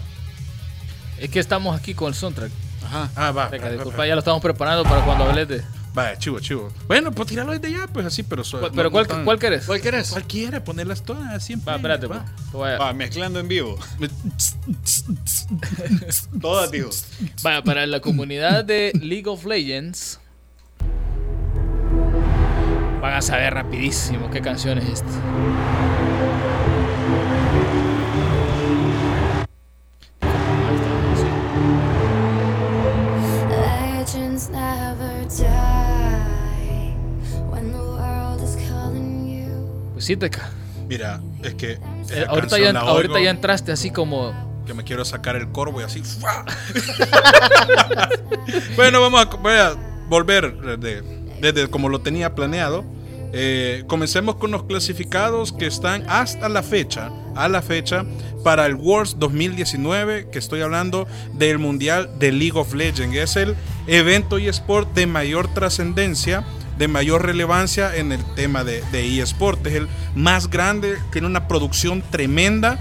[1.19, 2.51] Es que estamos aquí con el soundtrack.
[2.85, 3.09] Ajá.
[3.15, 3.49] Ah, va.
[3.49, 4.07] Va, disculpa, va.
[4.07, 5.80] ya lo estamos preparando para cuando hables de.
[5.93, 6.71] Vaya, chivo, chivo.
[6.87, 8.43] Bueno, pues tirarlo desde ya, pues así, pero.
[8.49, 9.65] ¿Cuál- no- Pero no ¿cuál, tan- cuál querés?
[9.65, 10.09] ¿Cuál querés?
[10.11, 11.69] Cualquiera, ponerlas todas siempre.
[11.69, 12.25] Va, espérate, va.
[12.51, 12.79] pues.
[12.79, 13.77] Va, mezclando en vivo.
[16.41, 16.89] Todas, dijo.
[17.43, 20.19] Vaya, para la comunidad de League of Legends.
[23.01, 26.30] Van a saber rapidísimo qué canción es esta.
[40.01, 40.39] 7K.
[40.87, 41.79] Mira, es que.
[42.09, 42.57] Eh, ahorita,
[43.21, 44.33] ya, entraste así como.
[44.65, 46.01] Que me quiero sacar el corvo y así.
[48.75, 49.75] bueno, vamos a, voy a
[50.09, 51.03] volver desde,
[51.39, 52.83] desde como lo tenía planeado.
[53.33, 58.03] Eh, comencemos con los clasificados que están hasta la fecha, a la fecha,
[58.43, 63.15] para el Worlds 2019, que estoy hablando del Mundial de League of Legends.
[63.15, 63.55] Es el
[63.87, 66.43] evento y sport de mayor trascendencia
[66.81, 69.63] de mayor relevancia en el tema de, de eSport.
[69.67, 72.79] Es el más grande, tiene una producción tremenda.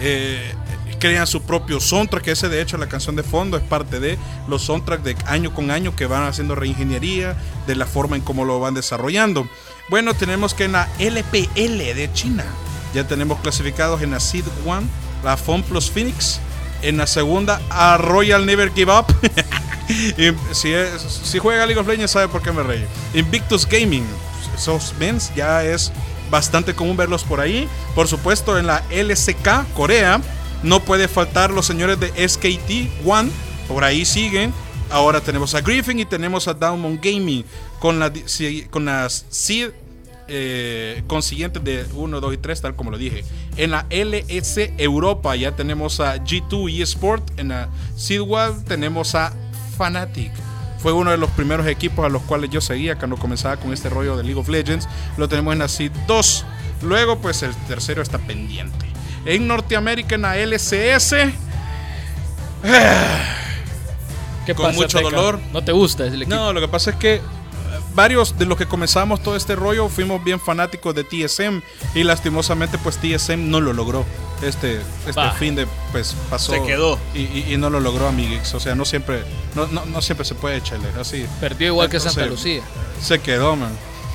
[0.00, 0.54] eh,
[0.98, 4.16] crean su propio soundtrack, que ese de hecho la canción de fondo es parte de
[4.46, 7.36] los soundtracks de año con año que van haciendo reingeniería
[7.66, 9.46] de la forma en cómo lo van desarrollando.
[9.90, 12.44] Bueno, tenemos que en la LPL de China
[12.94, 14.86] ya tenemos clasificados en la Seed One,
[15.24, 16.40] la Fun Plus Phoenix,
[16.82, 19.06] en la segunda a Royal Never Give Up.
[20.52, 22.86] Si, es- si juega League of Legends sabe por qué me reí.
[23.12, 24.06] Invictus Gaming,
[24.56, 25.92] esos mens ya es
[26.30, 27.68] bastante común verlos por ahí.
[27.94, 30.20] Por supuesto en la LCK Corea
[30.62, 33.30] no puede faltar los señores de SKT One,
[33.68, 34.54] por ahí siguen.
[34.88, 37.44] Ahora tenemos a Griffin y tenemos a Downmon Gaming
[37.78, 38.10] con, la,
[38.70, 38.86] con
[40.28, 43.24] eh, consiguientes de 1, 2 y 3, tal como lo dije.
[43.56, 47.38] En la LEC Europa ya tenemos a G2 eSport.
[47.38, 49.32] En la Seedwall tenemos a
[49.76, 50.32] Fnatic.
[50.78, 53.88] Fue uno de los primeros equipos a los cuales yo seguía cuando comenzaba con este
[53.88, 54.88] rollo de League of Legends.
[55.16, 56.44] Lo tenemos en la Seed 2.
[56.82, 58.86] Luego, pues el tercero está pendiente.
[59.24, 61.14] En Norteamérica, en la LCS.
[64.46, 65.02] ¿Qué Con mucho Teca?
[65.02, 65.40] dolor.
[65.52, 66.34] No te gusta el equipo.
[66.34, 67.20] No, lo que pasa es que
[67.94, 71.60] varios de los que comenzamos todo este rollo fuimos bien fanáticos de TSM
[71.94, 74.04] y lastimosamente pues TSM no lo logró.
[74.42, 76.98] Este, este fin de pues pasó Se quedó.
[77.14, 78.52] y, y- y no lo logró amiguix.
[78.54, 79.22] O sea, no siempre
[79.54, 81.26] no, no, no siempre se puede echarle así.
[81.40, 82.62] Perdió igual que Santa Lucía.
[83.00, 83.70] Se quedó, man.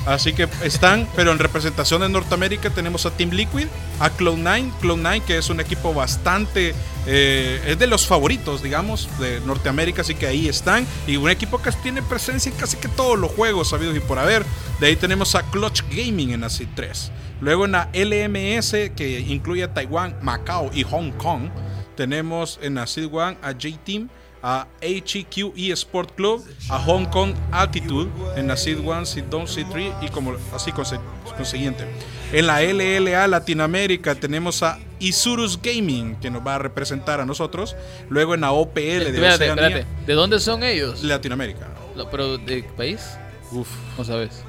[0.08, 3.68] Así que están, pero en representación de Norteamérica tenemos a Team Liquid,
[4.00, 6.74] a Cloud9, Cloud9 que es un equipo bastante,
[7.06, 10.88] eh, es de los favoritos, digamos, de Norteamérica, así que ahí están.
[11.08, 14.18] Y un equipo que tiene presencia en casi que todos los juegos sabidos y por
[14.18, 14.46] haber.
[14.80, 17.10] De ahí tenemos a Clutch Gaming en la C3.
[17.42, 21.50] Luego en la LMS, que incluye a Taiwán, Macao y Hong Kong,
[21.98, 24.08] tenemos en la Seed One a J-Team,
[24.44, 29.66] a HEQ eSport Club, a Hong Kong Altitude en la Seed 1, Seed 2, Seed
[29.72, 31.86] 3 y como así consiguiente.
[32.32, 37.76] En la LLA Latinoamérica tenemos a Isurus Gaming que nos va a representar a nosotros.
[38.10, 40.06] Luego en la OPL de Espérate, Oceanía, espérate.
[40.06, 41.04] ¿De dónde son ellos?
[41.04, 41.68] Latinoamérica.
[41.96, 43.02] No, ¿Pero de país?
[43.52, 44.44] Uf, No sabes.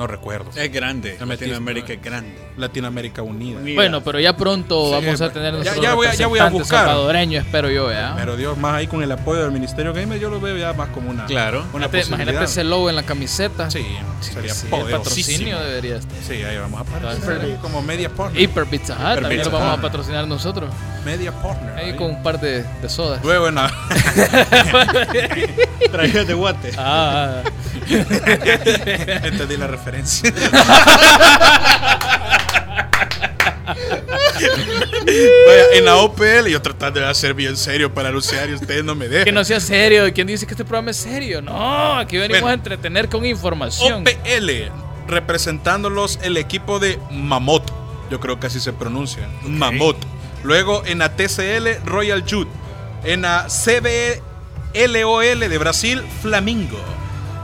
[0.00, 0.50] No recuerdo.
[0.56, 1.18] Es grande.
[1.20, 2.34] Latinoamérica es grande.
[2.56, 3.58] Latinoamérica Unida.
[3.58, 3.74] Unida.
[3.74, 6.86] Bueno, pero ya pronto Sí, vamos a tener ya- voy a- ya voy a buscar.
[6.86, 8.14] salvadoreño, espero yo, ¿ya?
[8.16, 10.88] Pero Dios, más ahí con el apoyo del Ministerio Gamer, yo lo veo ya más
[10.88, 11.66] como una, Claro.
[11.74, 13.70] una Imagínate, imagínate ese logo en la camiseta.
[13.70, 13.84] Sí,
[14.20, 16.16] sería Sí, el patrocinio debería estar.
[16.26, 18.40] Sí, ahí vamos a ahí como media partner.
[18.42, 20.70] Hyper Pizza Hut, también Pizza lo vamos a patrocinar nosotros.
[21.04, 21.76] Media partner.
[21.78, 21.96] Ahí ahí.
[21.96, 23.22] con un par de, de sodas.
[23.22, 23.70] Luego en la,
[25.92, 26.72] Traídas de guate.
[26.78, 27.42] Ah,
[29.24, 30.32] entendí la referencia.
[35.46, 38.94] Vaya, en la OPL yo tratando de hacer bien serio para anunciar y ustedes no
[38.94, 39.34] me que dejan.
[39.34, 40.04] no sea serio.
[40.14, 41.42] ¿Quién dice que este programa es serio?
[41.42, 42.52] No, aquí venimos Bueno.
[42.52, 44.02] a entretener con información.
[44.02, 44.50] OPL
[45.08, 47.64] representándolos el equipo de Mamot.
[48.10, 49.28] Yo creo que así se pronuncia.
[49.42, 49.96] Mamot.
[50.44, 52.50] Luego en la TCL Royal Jude.
[53.04, 54.20] En la CBLOL
[55.40, 56.78] de Brasil Flamingo.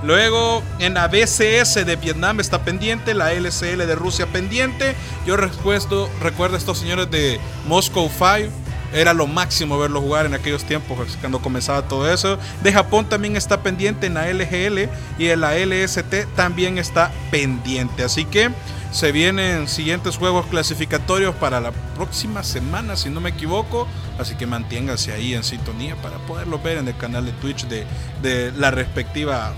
[0.02, 4.94] Luego en la BCS de Vietnam está pendiente, la LCL de Rusia pendiente.
[5.26, 8.52] Yo recuerdo, a estos señores de Moscow 5,
[8.92, 12.38] Era lo máximo verlo jugar en aquellos tiempos pues, cuando comenzaba todo eso.
[12.62, 18.04] De Japón también está pendiente en la LGL y en la LST también está pendiente.
[18.04, 18.50] Así que
[18.92, 23.88] se vienen siguientes juegos clasificatorios para la próxima semana, si no me equivoco.
[24.20, 27.84] Así que manténganse ahí en sintonía para poderlo ver en el canal de Twitch de,
[28.22, 29.52] de la respectiva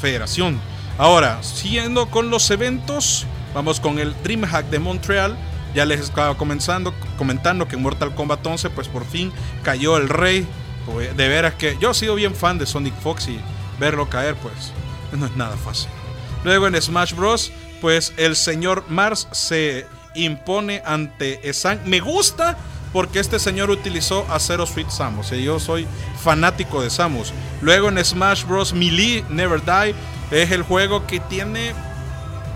[0.00, 0.58] federación.
[0.98, 5.36] Ahora, siguiendo con los eventos, vamos con el DreamHack de Montreal.
[5.74, 9.32] Ya les estaba comenzando, comentando que en Mortal Kombat 11, pues por fin
[9.62, 10.46] cayó el rey.
[10.86, 13.38] Pues, De veras que yo he sido bien fan de Sonic Fox y
[13.78, 14.72] verlo caer, pues
[15.12, 15.90] no es nada fácil.
[16.44, 21.80] Luego en Smash Bros, pues el señor Mars se impone ante Esan.
[21.84, 22.56] Me gusta
[22.92, 25.32] porque este señor utilizó a Zero Sweet Samus.
[25.32, 25.86] Y yo soy
[26.22, 27.32] fanático de Samus.
[27.60, 28.72] Luego en Smash Bros.
[28.72, 29.94] Melee Never Die
[30.30, 31.72] es el juego que tiene.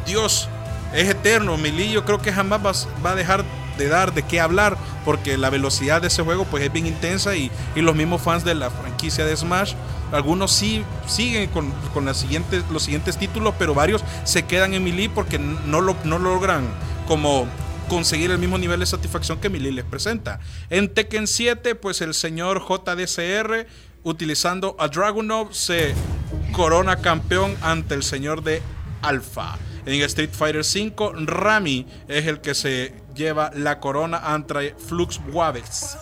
[0.07, 0.49] Dios,
[0.93, 1.57] es eterno.
[1.57, 3.45] Melee yo creo que jamás va, a dejar
[3.79, 7.35] de dar de qué hablar porque la velocidad de ese juego pues es bien intensa
[7.35, 9.75] y, y los mismos fans de la franquicia de Smash
[10.13, 15.09] algunos sí siguen con, con siguientes, los siguientes títulos pero varios se quedan en Melee
[15.09, 16.69] porque no lo, no logran
[17.09, 17.49] como
[17.89, 22.15] conseguir el mismo nivel de satisfacción que Melee les presenta en Tekken 7 pues el
[22.15, 23.67] señor JDCR
[24.03, 25.95] utilizando a Dragunov se
[26.53, 28.63] corona campeón ante el señor de
[29.03, 35.21] Alpha en Street Fighter 5, Rami es el que se lleva la corona ante Flux
[35.31, 35.97] Waves.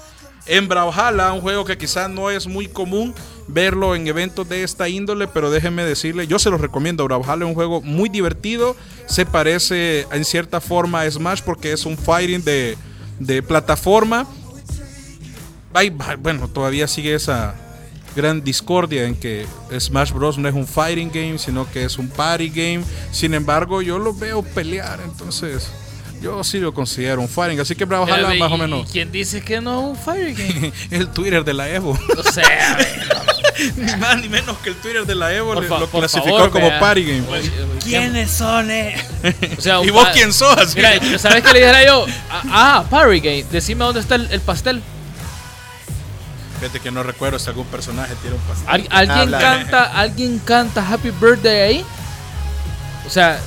[0.47, 3.14] En Brawlhalla, un juego que quizás no es muy común
[3.47, 7.05] verlo en eventos de esta índole, pero déjenme decirle, yo se los recomiendo.
[7.05, 11.85] Brawlhalla es un juego muy divertido, se parece en cierta forma a Smash porque es
[11.85, 12.77] un fighting de,
[13.19, 14.27] de plataforma.
[15.75, 17.55] Ay, bueno, todavía sigue esa,
[18.15, 19.47] gran discordia en que
[19.79, 20.38] Smash Bros.
[20.38, 22.83] no es un fighting game, sino que es un party game.
[23.11, 25.69] Sin embargo, yo lo veo pelear, entonces
[26.21, 27.61] yo sí lo considero un fighting.
[27.61, 28.91] Así que Bravo Pero, Jala, ¿y- más o ¿Y menos.
[28.91, 30.73] quién dice que no es un Game?
[30.91, 31.99] El Twitter de la Evo.
[32.19, 32.79] O sea,
[33.77, 36.68] ni más ni menos que el Twitter de la Evo le- lo clasificó favor, como
[36.68, 36.81] vea.
[36.81, 37.29] party game.
[37.29, 38.70] Oye, oye, ¿Quiénes son?
[38.70, 38.96] eh?
[39.59, 40.75] O sea, ¿Y vos quién sos?
[40.77, 42.07] Mira, ¿sabes qué le dijera yo?
[42.31, 43.44] Ah, ah, Party Game.
[43.51, 44.83] Decime dónde está el, el pastel.
[46.61, 48.68] Fíjate que no recuerdo si algún personaje tiene un pastel.
[48.68, 49.38] ¿Al- ¿Alguien Habla.
[49.40, 51.85] canta, alguien canta Happy Birthday ahí?
[53.07, 53.40] O sea,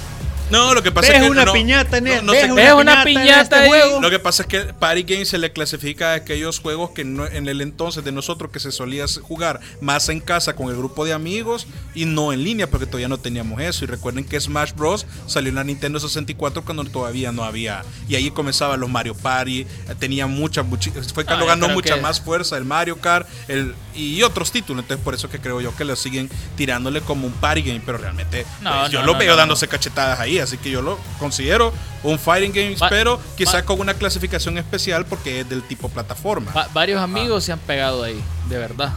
[0.52, 2.74] No, lo que pasa ¿Ves es que una no- piñata en no- el- no ¿Ves
[2.74, 3.68] una en piñata este ahí?
[3.68, 4.00] juego?
[4.00, 7.26] Lo que pasa es que Party Game se le clasifica a aquellos juegos que no-
[7.26, 11.04] en el entonces de nosotros que se solía jugar más en casa con el grupo
[11.04, 13.86] de amigos y no en línea porque todavía no teníamos eso.
[13.86, 15.08] Y recuerden que Smash Bros.
[15.26, 17.84] salió en la Nintendo 64 cuando todavía no había.
[18.08, 19.62] Y ahí comenzaban los Mario Party.
[19.62, 19.68] eh,
[20.00, 24.52] Tenía mucha, fue Ah, ganó mucha que- más fuerza el Mario Kart el, y otros
[24.52, 24.84] títulos.
[24.84, 27.82] Entonces por eso que creo yo que lo siguen tirándole como un Party Game.
[27.84, 30.35] Pero realmente No, pues, yo no, lo no, veo no, dándose cachetadas ahí.
[30.40, 32.76] Así que yo lo considero un Fighting Game.
[32.76, 36.52] Va- pero quizá va- con una clasificación especial porque es del tipo plataforma.
[36.52, 38.20] va- varios amigos se han pegado ahí,
[38.50, 38.94] de verdad.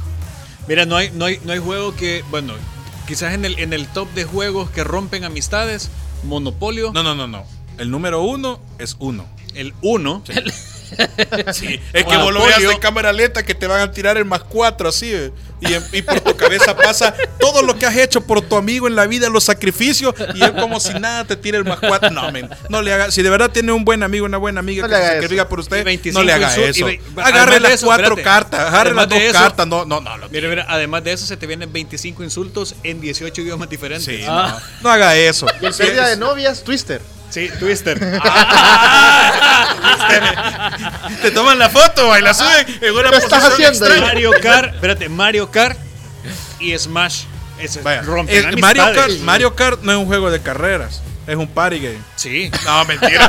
[0.67, 2.53] Mira, no hay, no hay, no hay juego que, bueno,
[3.07, 5.91] quizás en el, en el top de juegos que rompen amistades,
[6.25, 7.45] Monopolio, No, no, no, no.
[7.79, 9.25] El número uno es uno.
[9.55, 10.23] el 1.
[10.27, 10.33] Sí,
[11.93, 14.43] es que vos lo veas en cámara lenta que te van a tirar el más
[14.45, 15.13] cuatro así.
[15.13, 15.33] eh.
[15.61, 18.87] Y, en- y por tu cabeza pasa todo lo que has hecho por tu amigo
[18.87, 22.11] en la vida, los sacrificios, y él como si nada te tira el más cuatro.
[22.11, 23.11] No, men, no le haga.
[23.11, 25.59] Si de verdad tiene un buen amigo, una buena amiga No que se sacrifica por
[25.61, 26.87] usted, Y 25 no le haga eso.
[26.87, 28.23] ve- Agarre las eso, cuatro espérate.
[28.23, 29.67] cartas, agarre las Además de dos eso- cartas.
[29.67, 30.17] No, no, no.
[30.17, 34.05] lo- Mira, mira, además de eso se te vienen 25 insultos en 18 idiomas diferentes.
[34.07, 34.61] Sí, Ah.
[34.81, 35.47] no, no haga eso.
[35.61, 37.01] Y el pérdida de novias, Twister.
[37.31, 37.99] Sí, Twister.
[41.23, 44.07] Te toman la foto y la suben en una ¿Qué estás posición haciendo extraña.
[44.07, 45.79] Mario Kart, espérate, Mario Kart
[46.59, 47.25] y Smash.
[47.59, 48.97] Eso Vaya, rompen Mario, amistades.
[48.97, 51.99] Kart, Mario Kart no es un juego de carreras, es un party game.
[52.17, 52.51] Sí.
[52.65, 53.29] No, mentira.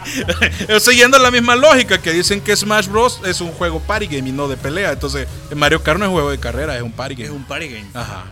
[0.80, 3.20] Siguiendo la misma lógica que dicen que Smash Bros.
[3.24, 4.92] es un juego party game y no de pelea.
[4.92, 7.26] Entonces, Mario Kart no es un juego de carrera, es un party game.
[7.26, 7.86] Es un party game.
[7.94, 8.24] Ajá.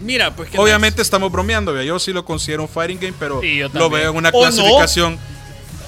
[0.00, 3.40] Mira, pues que Obviamente estamos bromeando, vea, yo sí lo considero un fighting game, pero
[3.40, 4.40] Sí, lo veo en una ¿O no?
[4.40, 5.18] clasificación.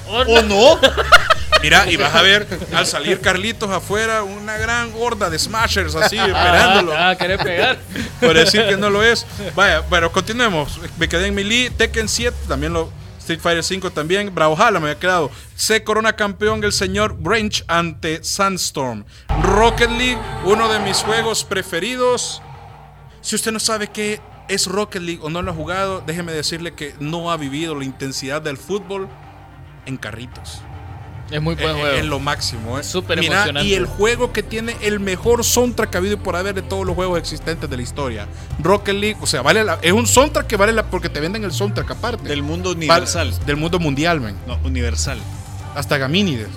[0.09, 0.79] ¿O no?
[1.63, 6.17] Mira, y vas a ver al salir Carlitos afuera una gran horda de smashers así
[6.19, 6.93] esperándolo.
[6.93, 7.79] Ah, ah, querés pegar.
[8.21, 9.27] por decir que no lo es.
[9.55, 10.79] Vaya, pero continuemos.
[10.99, 12.91] Me quedé en Melee, Tekken 7, también lo.
[13.19, 14.33] Street Fighter 5 también.
[14.33, 15.33] Brawlhalla me había quedado.
[15.57, 19.05] Se corona campeón el señor Branch ante Sandstorm.
[19.43, 22.41] Rocket League, uno de mis juegos preferidos.
[23.27, 26.75] Si usted no sabe qué es Rocket League o no lo ha jugado, déjeme decirle
[26.75, 29.09] que no ha vivido la intensidad del fútbol
[29.85, 30.61] en carritos.
[31.33, 31.97] Es muy buen Eh, juego.
[31.97, 32.85] Es lo máximo, ¿eh?
[32.85, 33.69] Súper Mira, emocionante.
[33.69, 36.63] Y el juego que tiene el mejor soundtrack que ha habido y por haber de
[36.63, 38.29] todos los juegos existentes de la historia.
[38.61, 41.43] Rocket League, o sea, vale la- es un soundtrack que vale la porque te venden
[41.43, 42.29] el soundtrack aparte.
[42.29, 43.35] Del mundo Vale- universal.
[43.45, 44.37] del mundo mundial, man.
[44.47, 45.19] No, universal.
[45.75, 46.49] hasta Gamínides.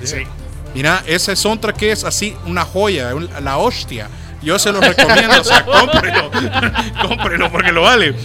[0.75, 4.08] Mira, ese soundtrack es así una joya, un- la hostia.
[4.41, 6.32] Yo se lo recomiendo, o sea, cómprelo.
[7.08, 8.15] cómprelo porque lo vale.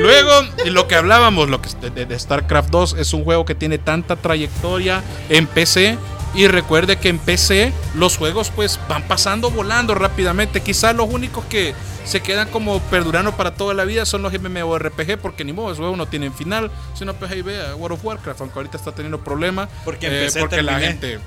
[0.00, 0.30] Luego,
[0.66, 5.02] lo que hablábamos lo que, de, StarCraft 2 es un juego que tiene tanta trayectoria
[5.28, 5.98] en PC.
[6.34, 10.62] Y recuerde que en PC los juegos pues van pasando volando rápidamente.
[10.62, 15.16] Quizás los únicos que se quedan como perdurando para toda la vida son los MMORPG
[15.18, 16.72] porque ni modo, esos juegos no tienen final.
[16.94, 19.68] Si no, pues ahí vea World of Warcraft, aunque ahorita está teniendo problemas.
[19.84, 21.20] Porque eh, porque la gente...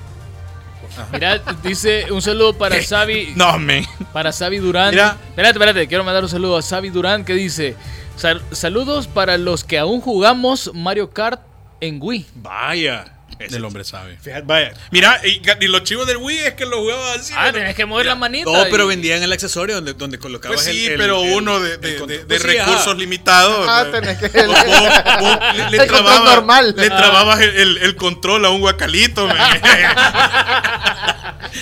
[1.12, 3.32] Mira, dice un saludo para Xavi.
[3.36, 3.84] No, men.
[4.12, 4.90] Para Xavi Durán.
[4.90, 5.16] Mira.
[5.30, 7.76] Espérate, espérate, quiero mandar un saludo a Xavi Durán que dice:
[8.16, 11.40] "Sal- Saludos para los que aún jugamos Mario Kart
[11.80, 12.26] en Wii.
[12.36, 13.04] Vaya.
[13.38, 14.16] Ese- El hombre sabe.
[14.20, 14.72] Fíjate, vaya.
[14.90, 17.32] Mira, y, y los chivos del Wii es que lo jugaba así.
[17.36, 17.52] Ah, ¿no?
[17.52, 18.50] tenés que mover la manita.
[18.50, 21.60] No, pero vendían el accesorio donde, donde colocabas Pues sí, el- el- pero el- uno
[21.60, 22.08] de, de- control.
[22.08, 23.66] de- de Pues sí, recursos limitados.
[23.68, 23.90] Ah, eh.
[23.92, 25.38] tenés que- Vos- vos- vos
[25.70, 26.74] le, le trababa- normal.
[26.76, 29.28] Le trababas el, el- el control a un guacalito.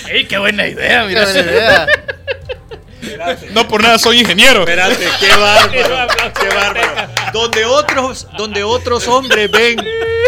[0.09, 1.01] ¡Ey, qué buena idea!
[1.03, 1.23] Qué Mira.
[1.23, 1.87] buena idea.
[3.51, 4.61] no por nada soy ingeniero.
[4.61, 6.07] Espérate, qué bárbaro,
[6.39, 7.13] qué bárbaro.
[7.33, 9.77] Donde otros, donde otros hombres ven,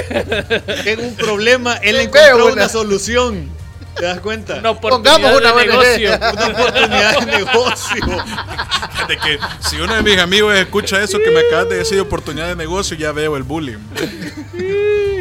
[0.85, 3.49] ven un problema, él Veo encontró una- una solución.
[3.95, 4.55] ¿Te das cuenta?
[4.55, 6.09] Una oportunidad Pongamos una de negocio.
[6.17, 8.05] Una oportunidad de negocio.
[9.09, 12.47] De que si uno de mis amigos escucha eso que me acabas de decir, oportunidad
[12.47, 13.79] de negocio, ya veo el bullying.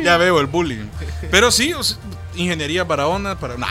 [0.04, 0.86] ya veo el bullying.
[1.30, 1.96] Pero sí, o sea,
[2.36, 3.56] ingeniería Barahona para.
[3.56, 3.66] Nah.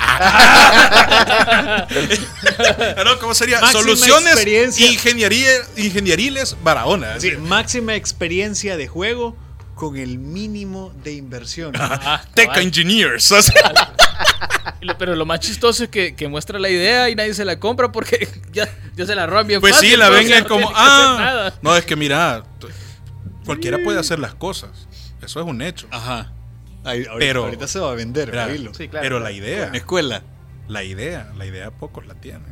[3.06, 3.62] no, ¿Cómo sería?
[3.62, 4.92] Máxima Soluciones experiencia.
[4.92, 7.18] ingeniería, ingenieriles Barahona.
[7.20, 9.38] Sí, máxima experiencia de juego
[9.78, 11.74] con el mínimo de inversión.
[11.80, 12.64] Ah, Tech cabal.
[12.64, 13.34] Engineers.
[15.00, 17.92] Pero lo más chistoso es que, que muestra la idea y nadie se la compra
[17.92, 20.68] porque ya, ya se la roban bien pues fácil, sí, la ven es no como,
[20.68, 22.44] hacer ah, no, es que mira,
[23.46, 24.70] cualquiera puede hacer las cosas.
[25.22, 25.88] Eso es un hecho.
[25.92, 26.32] Ajá.
[26.84, 28.48] Ahí- ahorita, Pero- ahorita se va a vender, Mira.
[28.74, 29.04] Sí, claro.
[29.04, 30.22] pero la idea, En escuela.
[30.68, 32.44] la idea, la idea pocos la tienen.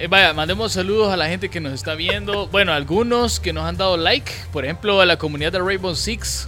[0.00, 2.46] Eh, vaya, mandemos saludos a la gente que nos está viendo.
[2.48, 4.30] Bueno, algunos que nos han dado like.
[4.52, 6.46] Por ejemplo, a la comunidad de Rainbow Six.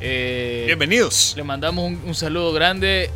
[0.00, 1.34] Eh, Bienvenidos.
[1.36, 3.10] Le mandamos un, un saludo grande.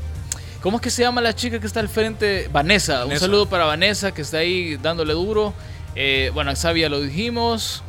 [0.63, 2.49] ¿Cómo es que se llama la chica que está al frente?
[2.51, 3.05] Vanessa.
[3.05, 5.53] Un saludo para Vanessa que está ahí dándole duro.
[5.95, 7.83] Eh, bueno, a Xavi ya lo dijimos.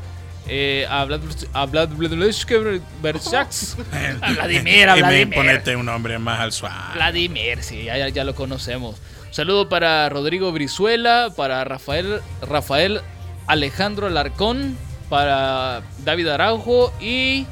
[0.48, 1.22] Eh, a Vlad,
[1.54, 1.90] a Vlad.
[4.22, 5.34] A Vladimir, a Vladimir.
[5.34, 6.76] ponerte un nombre más al suave.
[6.96, 8.98] Vladimir, sí, ya- ya lo conocemos.
[9.36, 13.02] Saludo para Rodrigo Brizuela, para Rafael, Rafael
[13.48, 14.78] Alejandro Alarcón,
[15.10, 17.46] para David Araujo y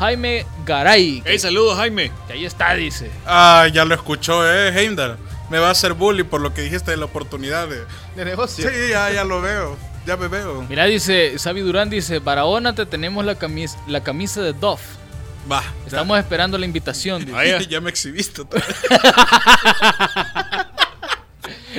[0.00, 1.20] Jaime Garay.
[1.20, 2.10] Que, Hey, saludos, Jaime.
[2.26, 3.12] que ahí está, dice.
[3.26, 5.18] Ah, ya lo escuchó, eh, Heimdall.
[5.50, 7.84] Me va a hacer bully por lo que dijiste de la oportunidad de.
[8.16, 8.68] De negocio.
[8.68, 9.76] Sí, ya, ya lo veo.
[10.06, 10.66] Ya me veo.
[10.68, 14.82] Mira, dice, Xavi Durán dice, Barahona te tenemos la, camis- la camisa de Dove.
[15.50, 15.62] Va.
[15.86, 17.20] Estamos esperando la invitación.
[17.20, 17.32] dice.
[17.32, 17.60] Vaya.
[17.68, 18.42] ya me exhibiste.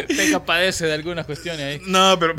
[0.07, 1.81] Teca padece de algunas cuestiones ahí.
[1.87, 2.35] no, pero.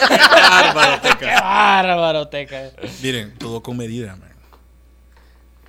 [0.00, 1.40] Bárbaro, ¡Qué Teca.
[1.40, 2.70] bárbaro, Teca!
[3.02, 4.28] Miren, todo con medida, man.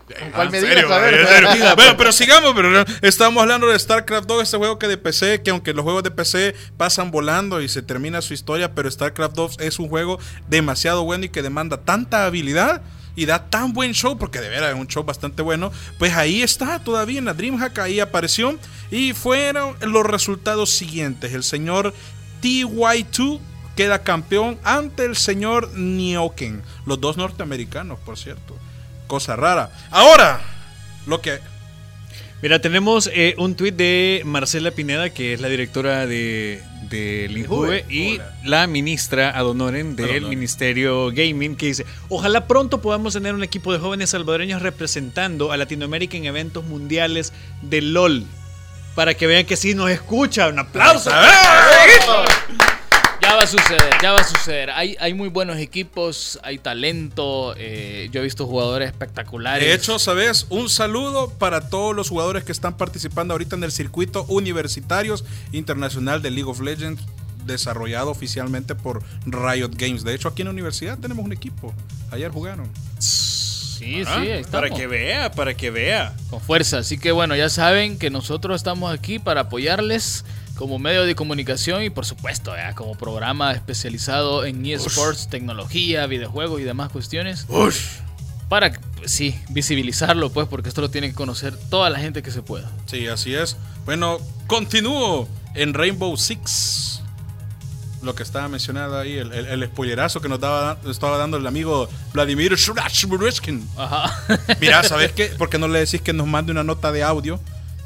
[0.08, 0.70] ¿Con cuál Ah, medida?
[0.74, 1.76] ¿en serio.
[1.76, 5.42] Bueno, pero sigamos, pero no, estamos hablando de StarCraft 2, este juego que de PC,
[5.44, 9.36] que aunque los juegos de PC pasan volando y se termina su historia, pero StarCraft
[9.36, 12.82] 2 es un juego demasiado bueno y que demanda tanta habilidad
[13.16, 16.42] y da tan buen show, porque de veras es un show bastante bueno, pues ahí
[16.42, 18.58] está todavía en la DreamHack, ahí apareció
[18.92, 21.34] y fueron los resultados siguientes.
[21.34, 21.94] El señor
[22.42, 23.40] TY2
[23.76, 28.58] queda campeón ante el señor Nioken, los dos norteamericanos, por cierto.
[29.08, 29.72] Cosa rara.
[29.90, 30.42] Ahora,
[31.06, 31.40] lo que
[32.42, 37.86] Mira, tenemos eh, un tuit de Marcela Pineda, que es la directora de, de Linjuve,
[37.90, 38.34] y Hola.
[38.44, 40.26] la ministra ad honorem del.
[40.26, 45.58] Ministerio Gaming, que dice, ojalá pronto podamos tener un equipo de jóvenes salvadoreños representando a
[45.58, 48.26] Latinoamérica en eventos mundiales de LOL.
[48.96, 50.50] Para que vean que sí nos escucha.
[50.50, 51.10] Un aplauso.
[53.30, 54.70] Ya va a suceder, ya va a suceder.
[54.72, 57.54] Hay, hay muy buenos equipos, hay talento.
[57.58, 59.64] eh, yo he visto jugadores espectaculares.
[59.68, 60.48] De hecho, ¿sabes?
[60.50, 66.24] Un saludo para todos los jugadores que están participando ahorita en el circuito universitarios internacional
[66.24, 67.04] de League of Legends,
[67.46, 70.04] desarrollado oficialmente por Riot Games.
[70.04, 71.72] De hecho, aquí en la universidad tenemos un equipo.
[72.12, 72.68] Ayer jugaron.
[72.98, 74.50] sí, Ah, sí, ahí estamos.
[74.50, 76.16] para que vea, para que vea.
[76.32, 76.80] Con fuerza.
[76.80, 80.26] Así que bueno, ya saben que nosotros estamos aquí para apoyarles
[80.60, 86.60] como medio de comunicación y por supuesto, ya, como programa especializado en eSports, tecnología, videojuegos
[86.60, 87.48] y demás cuestiones.
[88.50, 92.32] Para, pues, sí, visibilizarlo, pues, porque esto lo tiene que conocer toda la gente que
[92.32, 92.70] se pueda.
[92.88, 93.56] Sí, así es.
[93.86, 97.04] Bueno, continúo en Rainbow Six.
[98.02, 101.48] Lo que estaba mencionado ahí, el, el, el spoilerazo que nos daba, estaba dando el
[101.48, 103.66] amigo Vladimir Shurashbureskin.
[103.78, 104.14] Ajá.
[104.60, 105.28] Mira, ¿sabes qué?
[105.28, 107.40] ¿Por qué no le decís que nos mande una nota de audio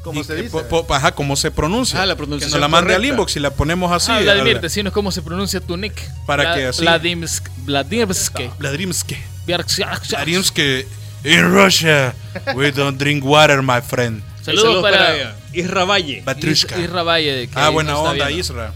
[0.04, 0.50] Como Y se que dice.
[0.64, 2.00] po- po- ajá, cómo se pronuncia.
[2.02, 3.14] Ah, la que pronunciación nos la mande al correcta.
[3.14, 4.12] inbox y la ponemos así.
[4.12, 5.94] ah, Vladimir, la- decinos cómo se pronuncia tu nick.
[6.26, 8.50] Para Vla- que así- Vladimsk- Vladimski.
[8.58, 9.16] Vladimski.
[9.46, 10.10] Vladimski.
[10.10, 10.84] Vladimski.
[11.24, 12.14] In Russia,
[12.54, 14.22] we don't drink water, my friend.
[14.42, 15.36] Saludos para ella.
[15.54, 16.22] Isra Valle.
[16.22, 16.78] Batrushka.
[16.78, 17.48] Isra Valle.
[17.48, 18.30] que Ah, buena onda, viendo.
[18.40, 18.72] Isra.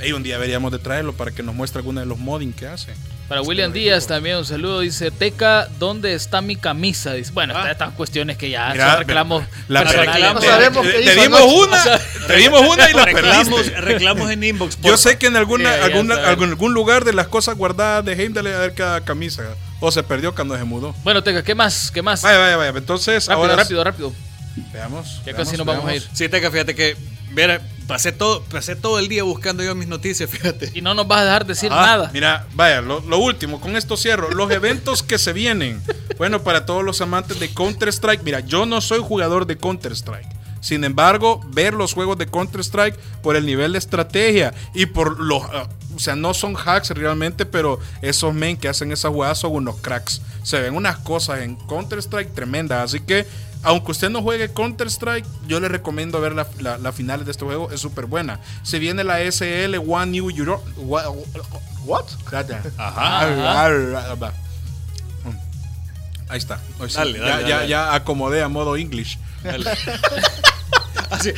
[0.00, 2.66] Ey, un día deberíamos de traerlo para que nos muestre alguno de los modding que
[2.66, 2.92] hace.
[3.28, 4.80] Para William Díaz también un saludo.
[4.80, 7.12] Dice, Teca, ¿dónde está mi camisa?
[7.12, 7.70] Dice, bueno, Ah.
[7.72, 10.44] estas cuestiones que ya Mira, son reclamos la- personales.
[10.44, 11.82] sabemos te dimos una,
[12.28, 13.80] te dimos una y la reclamos, perdiste.
[13.80, 14.78] reclamos en inbox.
[14.80, 18.12] Yo sé que en alguna, Sí, alguna- algún, algún lugar de las cosas guardadas de
[18.12, 19.42] Heimdall debe haber cada camisa.
[19.80, 20.94] O se perdió cuando se mudó.
[21.02, 21.90] Bueno, Teca, ¿qué más?
[21.90, 22.22] ¿Qué más?
[22.22, 22.72] Vaya, vaya, vaya.
[22.76, 24.12] Entonces, rápido, ahora rápido, rápido.
[24.72, 25.16] Veamos.
[25.18, 26.02] Ya veamos, casi nos vamos a ir.
[26.12, 26.96] Sí, Teca, fíjate que.
[27.36, 30.70] Mira, pasé todo, pasé todo el día buscando yo mis noticias, fíjate.
[30.74, 32.10] Y no nos vas a dejar decir Ah, nada.
[32.12, 34.30] Mira, vaya, lo, lo último, con esto cierro.
[34.30, 35.80] Los eventos que se vienen.
[36.16, 40.26] Bueno, para todos los amantes de Counter-Strike, mira, yo no soy jugador de Counter-Strike.
[40.62, 45.42] Sin embargo, ver los juegos de Counter-Strike por el nivel de estrategia y por los.
[45.44, 49.52] ah, o sea, no son hacks realmente, pero esos men que hacen esas jugadas son
[49.52, 50.20] unos cracks.
[50.42, 52.82] Se ven unas cosas en Counter-Strike tremendas.
[52.82, 53.26] Así que,
[53.66, 57.44] aunque usted no juegue Counter-Strike, yo le recomiendo ver la, la- la finales de este
[57.44, 57.70] juego.
[57.70, 58.40] Es súper buena.
[58.62, 60.64] Se viene la SL One New Europe.
[61.84, 62.04] What?
[62.78, 63.66] Ajá.
[66.28, 66.58] Ahí está.
[66.80, 66.96] Ahí sí.
[66.96, 67.68] Dale, ya, dale, ya, dale.
[67.68, 69.18] ya acomodé a modo English.
[69.44, 69.70] Dale.
[71.10, 71.32] Así,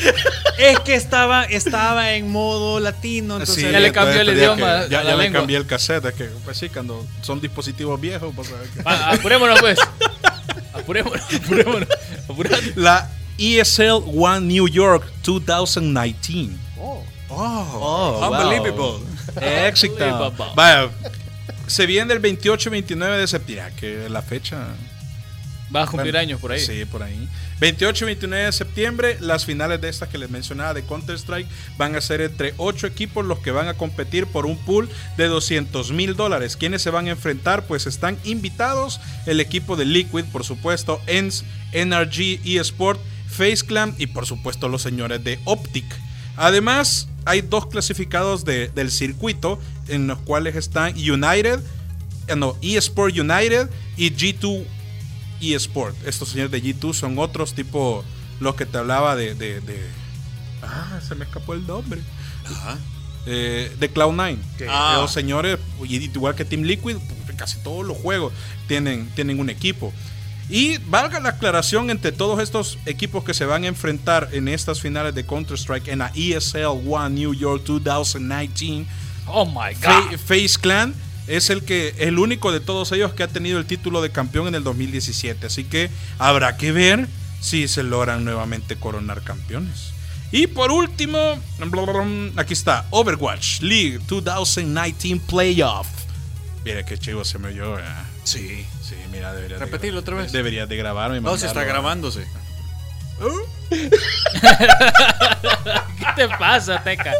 [0.59, 4.91] Es que estaba, estaba en modo latino, entonces Sí, ya le cambió el idioma que-
[4.91, 6.07] ya ya le cambié el cassette.
[6.07, 8.49] Es que, pues sí, cuando son dispositivos viejos, pues.
[8.87, 9.79] Ah, apurémonos, pues.
[10.73, 11.89] Apurémonos, apurémonos.
[12.29, 12.73] Apurate.
[12.77, 13.09] La
[13.39, 16.57] ESL One New York 2019.
[17.31, 19.07] Oh, Unbelievable.
[19.41, 19.95] Éxito.
[19.95, 20.47] Unbelievable.
[20.55, 20.91] Vaya,
[21.67, 23.73] se viene el 28 y 29 de septiembre.
[23.77, 24.67] Que la fecha.
[25.75, 26.61] Va a cumplir Bueno, años por ahí.
[26.61, 27.29] Sí, por ahí.
[27.61, 31.47] 28 y 29 de septiembre, las finales de estas que les mencionaba de Counter-Strike
[31.77, 35.27] van a ser entre 8 equipos los que van a competir por un pool de
[35.27, 36.57] 200 mil dólares.
[36.57, 37.67] ¿Quiénes se van a enfrentar?
[37.67, 44.25] Pues están invitados el equipo de Liquid, por supuesto, ENS, NRG, eSport, FaceClan y por
[44.27, 45.85] supuesto los señores de Optic.
[46.37, 51.61] Además, hay dos clasificados de- del circuito en los cuales están United,
[52.29, 54.65] eh, no, eSport United y G2
[55.41, 55.95] eSport.
[56.07, 58.05] Estos señores de G2 son otros tipo
[58.41, 59.89] los que te hablaba de, de- de-
[60.63, 62.01] Ah, se me escapó el nombre.
[62.45, 62.77] Ajá.
[63.27, 64.39] Eh, de Cloud9.
[64.57, 64.99] Que Ah.
[65.01, 65.59] Los señores,
[65.89, 66.97] igual que Team Liquid,
[67.37, 68.33] casi todos los juegos
[68.67, 69.93] tienen, tienen un equipo.
[70.51, 74.81] Y valga la aclaración entre todos estos equipos que se van a enfrentar en estas
[74.81, 78.87] finales de Counter-Strike en la ESL One New York 2019.
[79.27, 80.19] Oh my god.
[80.19, 80.95] Face Clan
[81.29, 84.49] es el que el único de todos ellos que ha tenido el título de campeón
[84.49, 85.47] en el 2017.
[85.47, 87.07] Así que habrá que ver
[87.41, 89.93] si se logran nuevamente coronar campeones.
[90.31, 91.19] Y por último,
[92.37, 95.87] aquí está Overwatch League 2019 Playoff.
[96.65, 97.77] Mira qué chivo se me oyó.
[98.25, 98.67] Sí.
[98.83, 100.33] Sí, mira, debería Repetirlo otra vez.
[100.33, 101.21] Deberías de grabarme.
[101.21, 102.11] No, se está mandarlo.
[105.99, 107.13] ¿Qué te pasa, Teca?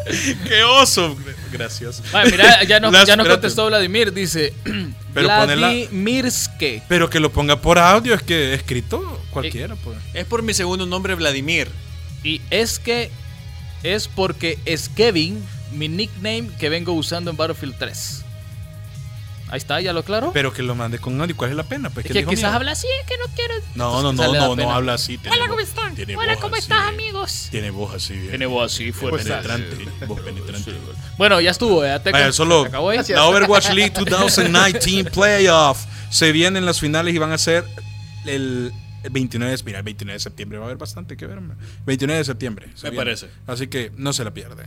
[0.47, 1.17] ¡Qué oso!
[1.53, 2.03] Gracias.
[2.13, 4.13] Vale, mira, ya nos, Las- ya nos contestó Vladimir.
[4.13, 4.53] Dice:
[5.15, 6.83] Pero ponela- Vladimirske.
[6.89, 9.77] Pero que lo ponga por audio, es que escrito cualquiera.
[9.77, 9.99] Pues.
[10.15, 11.69] Es por mi segundo nombre, Vladimir.
[12.25, 13.11] Y es que
[13.83, 18.25] es porque es Kevin, mi nickname que vengo usando en Battlefield 3.
[19.51, 20.31] Ahí está, ya lo claro.
[20.33, 21.37] Pero que lo mande con audio.
[21.37, 21.91] ¿Cuál es la pena?
[21.91, 22.57] Pues Es que que quizás mío.
[22.57, 23.55] habla así, que no quiero.
[23.75, 25.17] No, no, no, no, no habla así.
[25.19, 25.95] tiene Hola, ¿cómo están?
[25.95, 27.49] tiene Hola, ¿cómo así, estás, eh, amigos?
[27.51, 28.15] Tiene voz así.
[28.15, 28.29] bien.
[28.31, 29.25] Tiene voz así fuerte.
[29.29, 29.77] penetrante.
[30.07, 30.73] Voz penetrante.
[31.17, 33.01] Bueno, ya estuvo, ya te Vaya, solo acabó ahí.
[33.09, 37.65] la Overwatch League 2019 Playoff se vienen las finales y van a ser
[38.27, 38.73] el
[39.05, 41.39] el 29 de, mira, el 29 de septiembre va a haber bastante que ver.
[41.39, 41.57] hombre.
[41.87, 42.67] 29 de septiembre.
[42.75, 43.05] se Me viene.
[43.05, 43.29] parece.
[43.47, 44.65] Así que no se la pierde.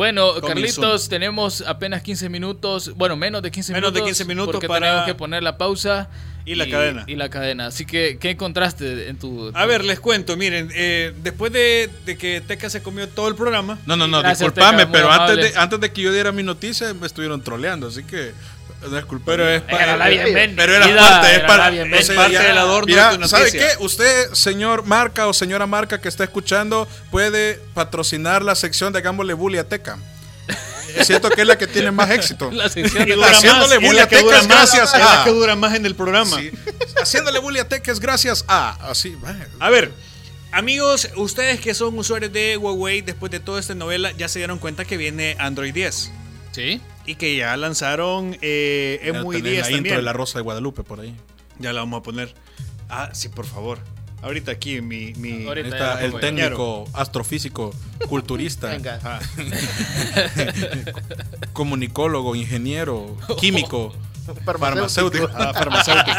[0.00, 4.16] Bueno, Coming Carlitos, tenemos apenas 15 minutos, bueno, menos de 15 Menos de minutos.
[4.18, 6.08] 15 minutos porque para- tenemos que poner la pausa.
[6.46, 7.04] Y la cadena.
[7.06, 7.66] Y la cadena.
[7.66, 9.50] Así que, ¿qué encontraste en tu...
[9.52, 13.34] A ver, les cuento, miren, eh, después de, de que Teca se comió todo el
[13.34, 16.32] programa, No, no, no, Gracias, disculpame, Teca, pero antes de, antes de que yo diera
[16.32, 18.32] mi noticia me estuvieron troleando, así que
[18.88, 20.52] no es culpa Pero es pa- Era la bienvenida.
[20.56, 23.68] Pero era parte, es para, la parte ya- del adorno Mira, de tu ¿sabe qué?
[23.80, 29.34] Usted, señor Marca o señora Marca que está escuchando, puede patrocinar la sección de Hagámosle
[29.34, 29.98] Bully a Teca.
[30.96, 32.50] Es cierto que es la que tiene más éxito.
[32.50, 35.20] La sección de- dura más, haciéndole es bully a que Teca más, gracias es la
[35.20, 36.36] a- que dura más en el programa.
[36.36, 36.50] Sí.
[37.00, 38.70] Haciéndole bully a Teca es gracias a.
[38.90, 39.16] Así.
[39.60, 39.92] A ver,
[40.50, 44.58] amigos, ustedes que son usuarios de Huawei, después de toda esta novela, ya se dieron
[44.58, 46.10] cuenta que viene Android 10
[46.52, 46.80] Sí.
[47.06, 50.42] y que ya lanzaron eh, Ya muy tenés 10 la intro de la Rosa de
[50.42, 51.14] Guadalupe por ahí.
[51.58, 52.34] Ya la vamos a poner.
[52.88, 53.78] Ah, sí, por favor.
[54.22, 55.14] Ahorita aquí mi...
[55.46, 55.68] Ahorita.
[55.68, 57.72] Está el técnico, astrofísico,
[58.08, 58.98] culturista, Venga.
[59.02, 59.20] Ah,
[61.52, 63.94] comunicólogo, ingeniero, químico,
[64.44, 65.28] Farmacéutico.
[65.28, 66.16] farmacéutico, ah, farmacéutico.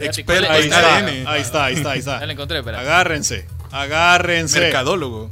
[0.00, 2.80] experto Ahí está, ADN, ahí está, ahí está, ahí Ya la encontré, espera.
[2.80, 4.58] Agárrense, agárrense.
[4.60, 5.30] mercadólogo.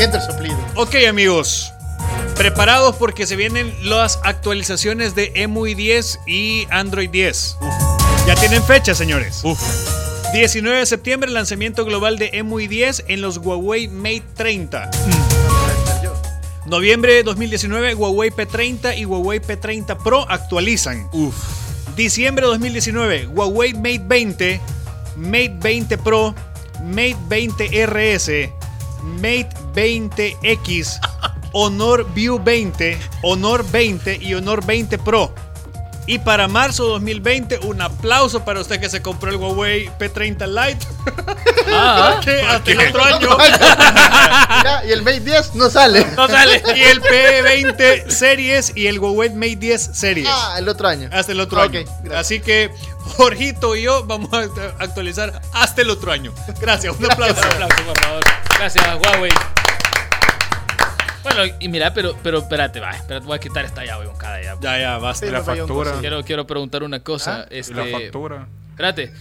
[0.00, 0.56] Siente el soplido.
[0.76, 1.74] Ok, amigos.
[2.34, 7.58] Preparados porque se vienen las actualizaciones de EMUI 10 y Android 10.
[8.26, 9.42] Ya tienen fecha, señores.
[9.44, 9.60] Uf,
[10.32, 14.90] 19 de septiembre, lanzamiento global de EMUI 10 en los Huawei Mate 30.
[16.64, 21.10] Noviembre de 2019, Huawei P30 y Huawei P30 Pro actualizan.
[21.12, 21.34] uf.
[21.94, 24.60] Diciembre de 2019, Huawei Mate 20,
[25.16, 26.34] Mate 20 Pro,
[26.82, 28.50] Mate 20 RS,
[29.02, 31.00] Mate 20X,
[31.52, 35.32] Honor View 20, Honor 20 y Honor 20 Pro.
[36.06, 40.86] Y para marzo 2020, un aplauso para usted que se compró el Huawei P30 Lite.
[41.68, 43.28] Ah, que hasta el otro año.
[44.58, 46.04] Mira, y el Mate 10 no sale.
[46.16, 46.62] No sale.
[46.74, 50.28] Y el P20 Series y el Huawei Mate 10 Series.
[50.28, 51.08] Ah, el otro año.
[51.12, 51.84] Hasta el otro año.
[52.02, 52.14] gracias.
[52.18, 52.72] Así que
[53.16, 54.38] Jorgito y yo vamos a
[54.82, 56.32] actualizar hasta el otro año.
[56.60, 57.40] Gracias, un aplauso.
[57.40, 58.22] un aplauso, por favor.
[58.58, 59.30] Gracias, Huawei.
[61.22, 64.40] Bueno, y mira, pero, pero espérate, va, espérate, voy a quitar esta llave con cada
[64.40, 64.58] llave.
[64.62, 65.26] Ya, ya, basta.
[65.26, 65.92] Sí, la factura.
[66.00, 67.42] Quiero, quiero preguntar una cosa.
[67.42, 68.48] Ah, este, la factura.
[68.70, 69.12] Espérate.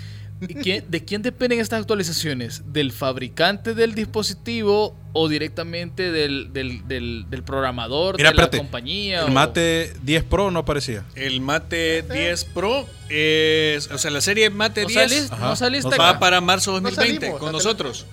[0.41, 2.61] ¿y quién- ¿De quién dependen estas actualizaciones?
[2.71, 8.57] ¿Del fabricante del dispositivo o directamente del, del, del, del programador Mira, de la espérate.
[8.59, 9.19] compañía?
[9.23, 11.03] El o- Mate 10 Pro no aparecía.
[11.15, 15.45] El Mate 10 Pro es, o sea, la serie Mate ¿No 10 saliste, Ajá.
[15.49, 16.13] no saliste No acá?
[16.13, 18.05] va para marzo 2020 salimos, con nosotros.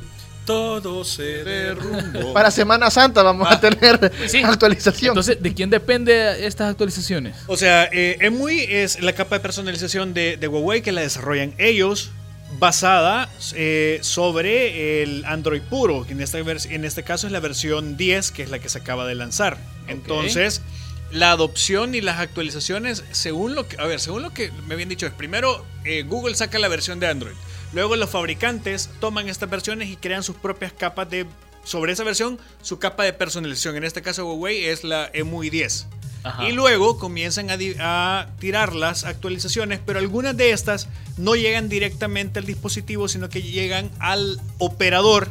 [0.46, 2.32] Todo se derrumbó.
[2.32, 4.42] Para Semana Santa vamos a tener Sí.
[4.42, 5.10] actualización.
[5.10, 7.34] Entonces, ¿de quién depende estas actualizaciones?
[7.48, 11.52] O sea, eh, EMUI es la capa de personalización de, de Huawei que la desarrollan
[11.58, 12.10] ellos
[12.58, 17.96] basada eh, sobre el Android puro, que en este, en este caso es la versión
[17.96, 19.58] 10, que es la que se acaba de lanzar.
[19.88, 20.62] Entonces,
[21.10, 24.88] la adopción y las actualizaciones, según lo que, a ver, según lo que me habían
[24.88, 27.34] dicho, es primero eh, Google saca la versión de Android,
[27.76, 31.26] luego los fabricantes toman estas versiones y crean sus propias capas de
[31.62, 33.76] sobre esa versión, su capa de personalización.
[33.76, 35.86] En este caso Huawei es la EMUI 10.
[36.24, 36.48] Ajá.
[36.48, 42.46] Y luego comienzan a, tirar las actualizaciones, pero algunas de estas no llegan directamente al
[42.46, 45.28] dispositivo, sino que llegan al operador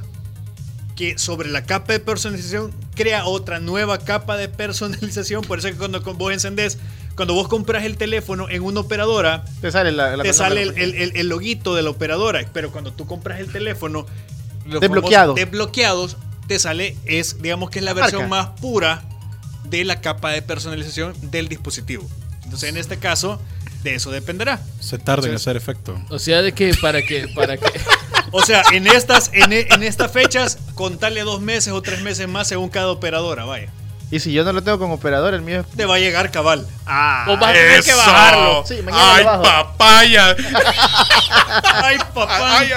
[0.95, 5.43] que sobre la capa de personalización crea otra nueva capa de personalización.
[5.43, 6.77] Por eso es que cuando vos encendés,
[7.15, 10.77] cuando vos compras el teléfono en una operadora, te sale la, la te sale el,
[10.77, 14.05] el- el- el loguito de la operadora, pero cuando tú compras el teléfono
[14.65, 15.33] los Desbloqueado.
[15.35, 18.49] desbloqueados, te sale, es, digamos que es la La versión marca.
[18.51, 19.03] más pura
[19.63, 22.07] de la capa de personalización del dispositivo.
[22.43, 23.39] Entonces, en este caso,
[23.83, 24.59] de eso dependerá.
[24.79, 25.99] Se tarda en hacer efecto.
[26.09, 27.65] O sea, de que para que para que
[28.31, 32.47] O sea, en estas, en, en estas fechas, contarle dos meses o tres meses más
[32.47, 33.69] según cada operadora, vaya.
[34.11, 35.67] Y si yo no lo tengo como operador, el mío es.
[35.75, 36.65] Te va a llegar cabal.
[36.85, 38.63] Ah, vos vas a tener que bajarlo.
[38.67, 39.43] Sí, mañana ¡Ay, lo bajo.
[39.43, 40.35] papaya!
[41.83, 42.59] Ay, papá.
[42.59, 42.71] Ay,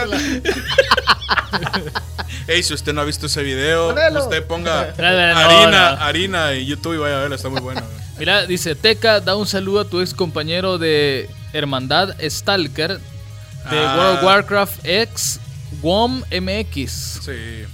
[2.47, 4.23] Ey, si usted no ha visto ese video, Ponelo.
[4.25, 7.83] usted ponga harina, harina en YouTube y vaya a verlo, está muy bueno.
[8.19, 13.95] Mira, dice Teca, da un saludo a tu ex compañero de Hermandad Stalker de Ah.
[13.97, 15.41] World of Warcraft X
[15.83, 16.91] WOM MX.
[17.23, 17.65] Sí,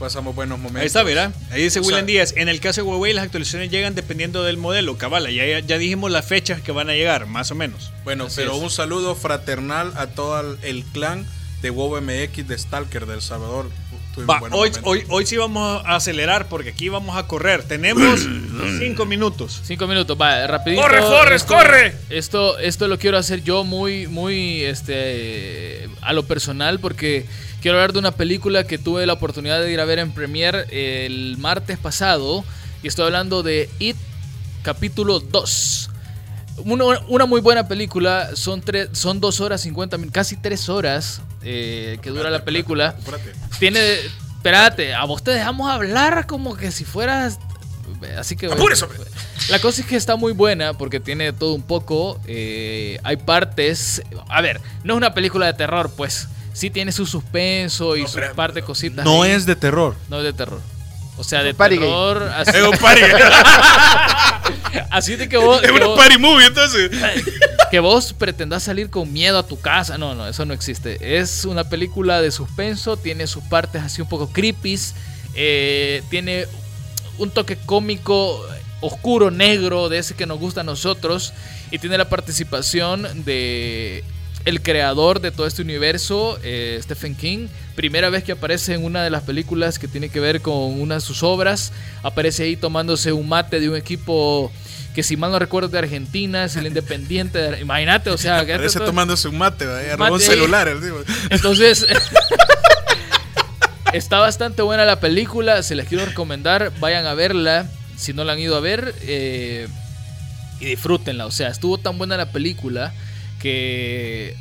[0.00, 0.80] pasamos buenos momentos.
[0.80, 1.30] Ahí está, mira.
[1.52, 2.34] Ahí dice O William sea- Díaz.
[2.36, 4.98] En el caso de Huawei, las actualizaciones llegan dependiendo del modelo.
[4.98, 7.92] Cabala, ya, ya dijimos las fechas que van a llegar, más o menos.
[8.02, 8.62] Bueno, Así pero es.
[8.62, 11.24] un saludo fraternal a todo el, el clan
[11.62, 13.70] de WoW MX de Stalker de El Salvador.
[14.28, 17.62] Va, hoy, hoy, hoy sí vamos a acelerar porque aquí vamos a correr.
[17.62, 18.26] Tenemos
[18.78, 19.60] cinco minutos.
[19.64, 20.82] Cinco minutos, va, rapidito.
[20.82, 21.94] ¡Corre, Forrest, Esto- corre!
[22.10, 27.24] Esto, esto lo quiero hacer yo muy, muy, este, a lo personal porque
[27.62, 30.64] quiero hablar de una película que tuve la oportunidad de ir a ver en premiere
[31.06, 32.44] el martes pasado
[32.82, 33.96] y estoy hablando de It
[34.62, 35.89] capítulo 2.
[36.64, 41.20] Una, una muy buena película, son, tres, son dos horas 50 minutos, casi tres horas
[41.42, 42.94] eh, que dura la película.
[42.98, 43.32] Espérate.
[43.58, 43.80] Tiene.
[44.36, 47.38] Espérate, a vos te dejamos hablar como que si fueras.
[48.18, 48.46] Así que.
[48.46, 48.86] Apúrese.
[49.50, 52.18] La cosa es que está muy buena porque tiene todo un poco.
[52.26, 54.02] eh, hay partes.
[54.28, 56.28] A ver, no es una película de terror, pues.
[56.52, 59.04] Sí tiene su suspenso y No, su parte de cositas.
[59.04, 59.32] No ahí.
[59.32, 59.94] es de terror.
[60.08, 60.60] No es de terror.
[61.20, 62.22] O sea, de party terror.
[62.34, 63.02] Así, Es un party,
[64.90, 65.62] así de que vos.
[65.62, 66.90] es vos- party movie, entonces.
[67.70, 69.98] que vos pretendas salir con miedo a tu casa.
[69.98, 71.18] No, no, eso no existe.
[71.18, 74.78] Es una película de suspenso, tiene sus partes así un poco creepy,
[75.34, 76.46] eh, tiene
[77.18, 78.42] un toque cómico,
[78.80, 81.32] oscuro, negro, de ese que nos gusta a nosotros,
[81.70, 84.02] y tiene la participación de
[84.44, 87.48] el creador de todo este universo, eh, Stephen King.
[87.74, 90.96] Primera vez que aparece en una de las películas que tiene que ver con una
[90.96, 91.72] de sus obras.
[92.02, 94.50] Aparece ahí tomándose un mate de un equipo
[94.94, 97.38] que si mal no recuerdo de Argentina, es el Independiente.
[97.38, 99.64] de- Imagínate, o sea, que Parece tomándose un mate.
[99.96, 100.68] Robó un celular.
[100.68, 100.96] el tipo.
[101.30, 101.86] entonces,
[103.92, 107.66] está bastante buena la película, se les quiero recomendar, vayan a verla,
[107.96, 109.68] si no la han ido a ver, eh,
[110.60, 111.26] y disfrútenla.
[111.26, 112.92] O sea, estuvo tan buena la película
[113.40, 114.36] que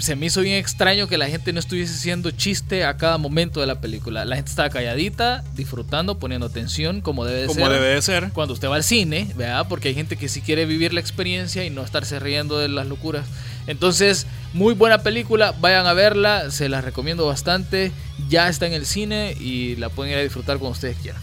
[0.00, 3.60] se me hizo bien extraño que la gente no estuviese haciendo chiste a cada momento
[3.60, 4.24] de la película.
[4.24, 8.30] La gente estaba calladita, disfrutando, poniendo atención, como debe de Como ser debe de ser.
[8.32, 9.66] cuando usted va al cine, ¿verdad?
[9.68, 12.86] Porque hay gente que sí quiere vivir la experiencia y no estarse riendo de las
[12.86, 13.26] locuras.
[13.66, 17.92] Entonces, muy buena película, vayan a verla, se las recomiendo bastante.
[18.28, 21.22] Ya está en el cine y la pueden ir a disfrutar cuando ustedes quieran.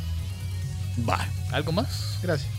[1.08, 1.28] Va.
[1.52, 2.20] ¿Algo más?
[2.22, 2.55] Gracias.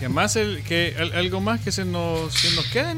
[0.00, 2.94] Que más el, que, al- algo más que se nos, se nos quede,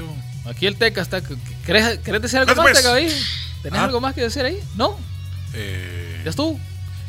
[0.00, 0.14] vos.
[0.46, 1.20] Aquí el Teca está.
[1.66, 2.82] ¿Querés, querés decir algo Pues, más, pues.
[2.82, 2.94] Teca?
[2.94, 3.08] ahí?
[3.62, 3.84] ¿Tenés Ah.
[3.84, 4.58] algo más que decir ahí?
[4.76, 4.98] ¿No?
[5.54, 6.58] Eh, ¿Ya estuvo?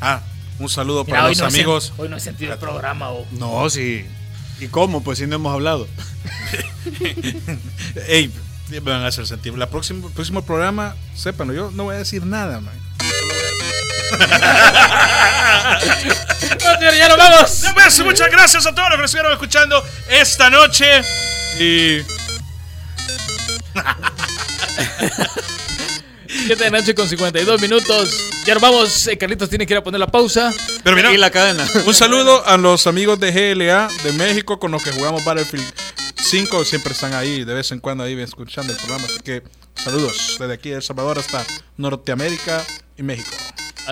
[0.01, 0.21] ah,
[0.59, 1.93] un saludo Mira, para los no amigos.
[1.97, 3.11] hoy no he sentido el programa.
[3.11, 3.25] oh.
[3.31, 4.05] No, sí.
[4.59, 5.01] ¿Y cómo?
[5.03, 5.87] Pues si no hemos hablado.
[8.07, 8.31] Ey,
[8.69, 9.57] me van a hacer sentir.
[9.57, 12.73] La próxima, el próximo programa, sépanlo, yo no voy a decir nada, man.
[16.97, 17.65] Ya nos vamos.
[18.05, 21.01] Muchas gracias a todos los que nos estuvieron escuchando esta noche.
[21.59, 22.01] Y
[26.47, 28.31] 7 de noche con 52 minutos.
[28.45, 29.07] Ya nos vamos.
[29.07, 30.51] Eh, Carlitos tiene que ir a poner la pausa.
[30.83, 31.67] Pero mira, Y la cadena.
[31.85, 35.65] un saludo a los amigos de GLA de México con los que jugamos Battlefield
[36.15, 36.65] 5.
[36.65, 39.05] Siempre están ahí, de vez en cuando ahí escuchando el programa.
[39.05, 39.43] Así que
[39.75, 41.45] saludos desde aquí de El Salvador hasta
[41.77, 42.63] Norteamérica
[42.97, 43.29] y México.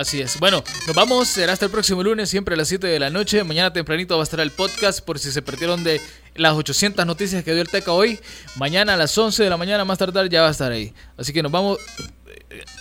[0.00, 0.38] Así es.
[0.40, 1.28] Bueno, nos vamos.
[1.28, 3.44] Será hasta el próximo lunes, siempre a las 7 de la noche.
[3.44, 6.00] Mañana tempranito va a estar el podcast por si se perdieron de
[6.36, 8.18] las 800 noticias que dio el Teca hoy.
[8.56, 10.94] Mañana a las 11 de la mañana, más tardar, ya va a estar ahí.
[11.18, 11.78] Así que nos vamos.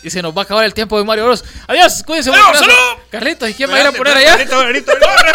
[0.02, 1.44] Y se nos va a acabar el tiempo de Mario Bros.
[1.68, 2.30] Adiós, cuídense.
[2.30, 2.60] ¡Adiós, mucho.
[2.60, 3.02] salud!
[3.12, 4.48] Carlitos, ¿y quién va a ir a poner allá?
[4.48, 4.82] ¡Corre,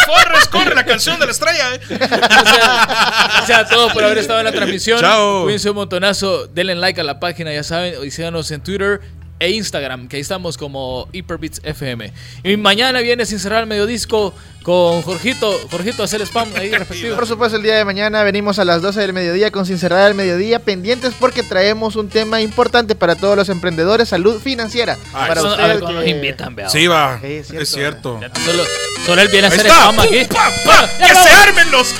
[0.06, 0.50] Forrest!
[0.50, 1.74] ¡Corre la canción de la estrella!
[1.74, 1.80] eh.
[1.90, 5.00] Gracias a todos por haber estado en la transmisión.
[5.00, 5.42] Chao.
[5.42, 6.46] Cuídense un montonazo.
[6.46, 8.02] Denle like a la página, ya saben.
[8.02, 9.02] Y síganos en Twitter
[9.40, 12.12] e Instagram, que ahí estamos como Hyperbits FM.
[12.44, 14.32] Y mañana viene sin cerrar el medio disco
[14.62, 15.52] con Jorgito.
[15.70, 17.14] Jorgito, hacer spam ahí respectivo.
[17.16, 20.08] Por supuesto, el día de mañana venimos a las 12 del mediodía con Sin Cerrar
[20.08, 24.96] el Mediodía, pendientes porque traemos un tema importante para todos los emprendedores, salud financiera.
[25.12, 26.68] Ay, para Eso- usted a ver que- cuando nos invitan, vea.
[26.70, 27.18] Sí, va.
[27.20, 28.18] Sí, es es cierto.
[28.18, 28.40] cierto.
[28.40, 28.64] Solo,
[29.04, 30.18] solo él viene a hacer spam aquí.
[30.24, 30.90] ¡Pum, pa, pa!
[30.98, 31.28] Ya ¡Que vamos.
[31.28, 31.94] se armen los!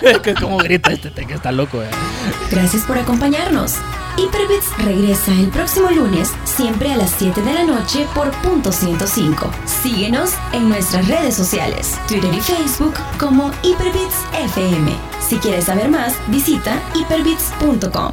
[0.40, 1.90] Como grita este que está loco, eh.
[2.50, 3.76] Gracias por acompañarnos.
[4.16, 9.50] Hyperbits regresa el próximo lunes, siempre a las 7 de la noche por punto 105.
[9.82, 14.92] Síguenos en nuestras redes sociales, Twitter y Facebook como Hyperbits FM.
[15.26, 18.12] Si quieres saber más, visita hyperbits.com.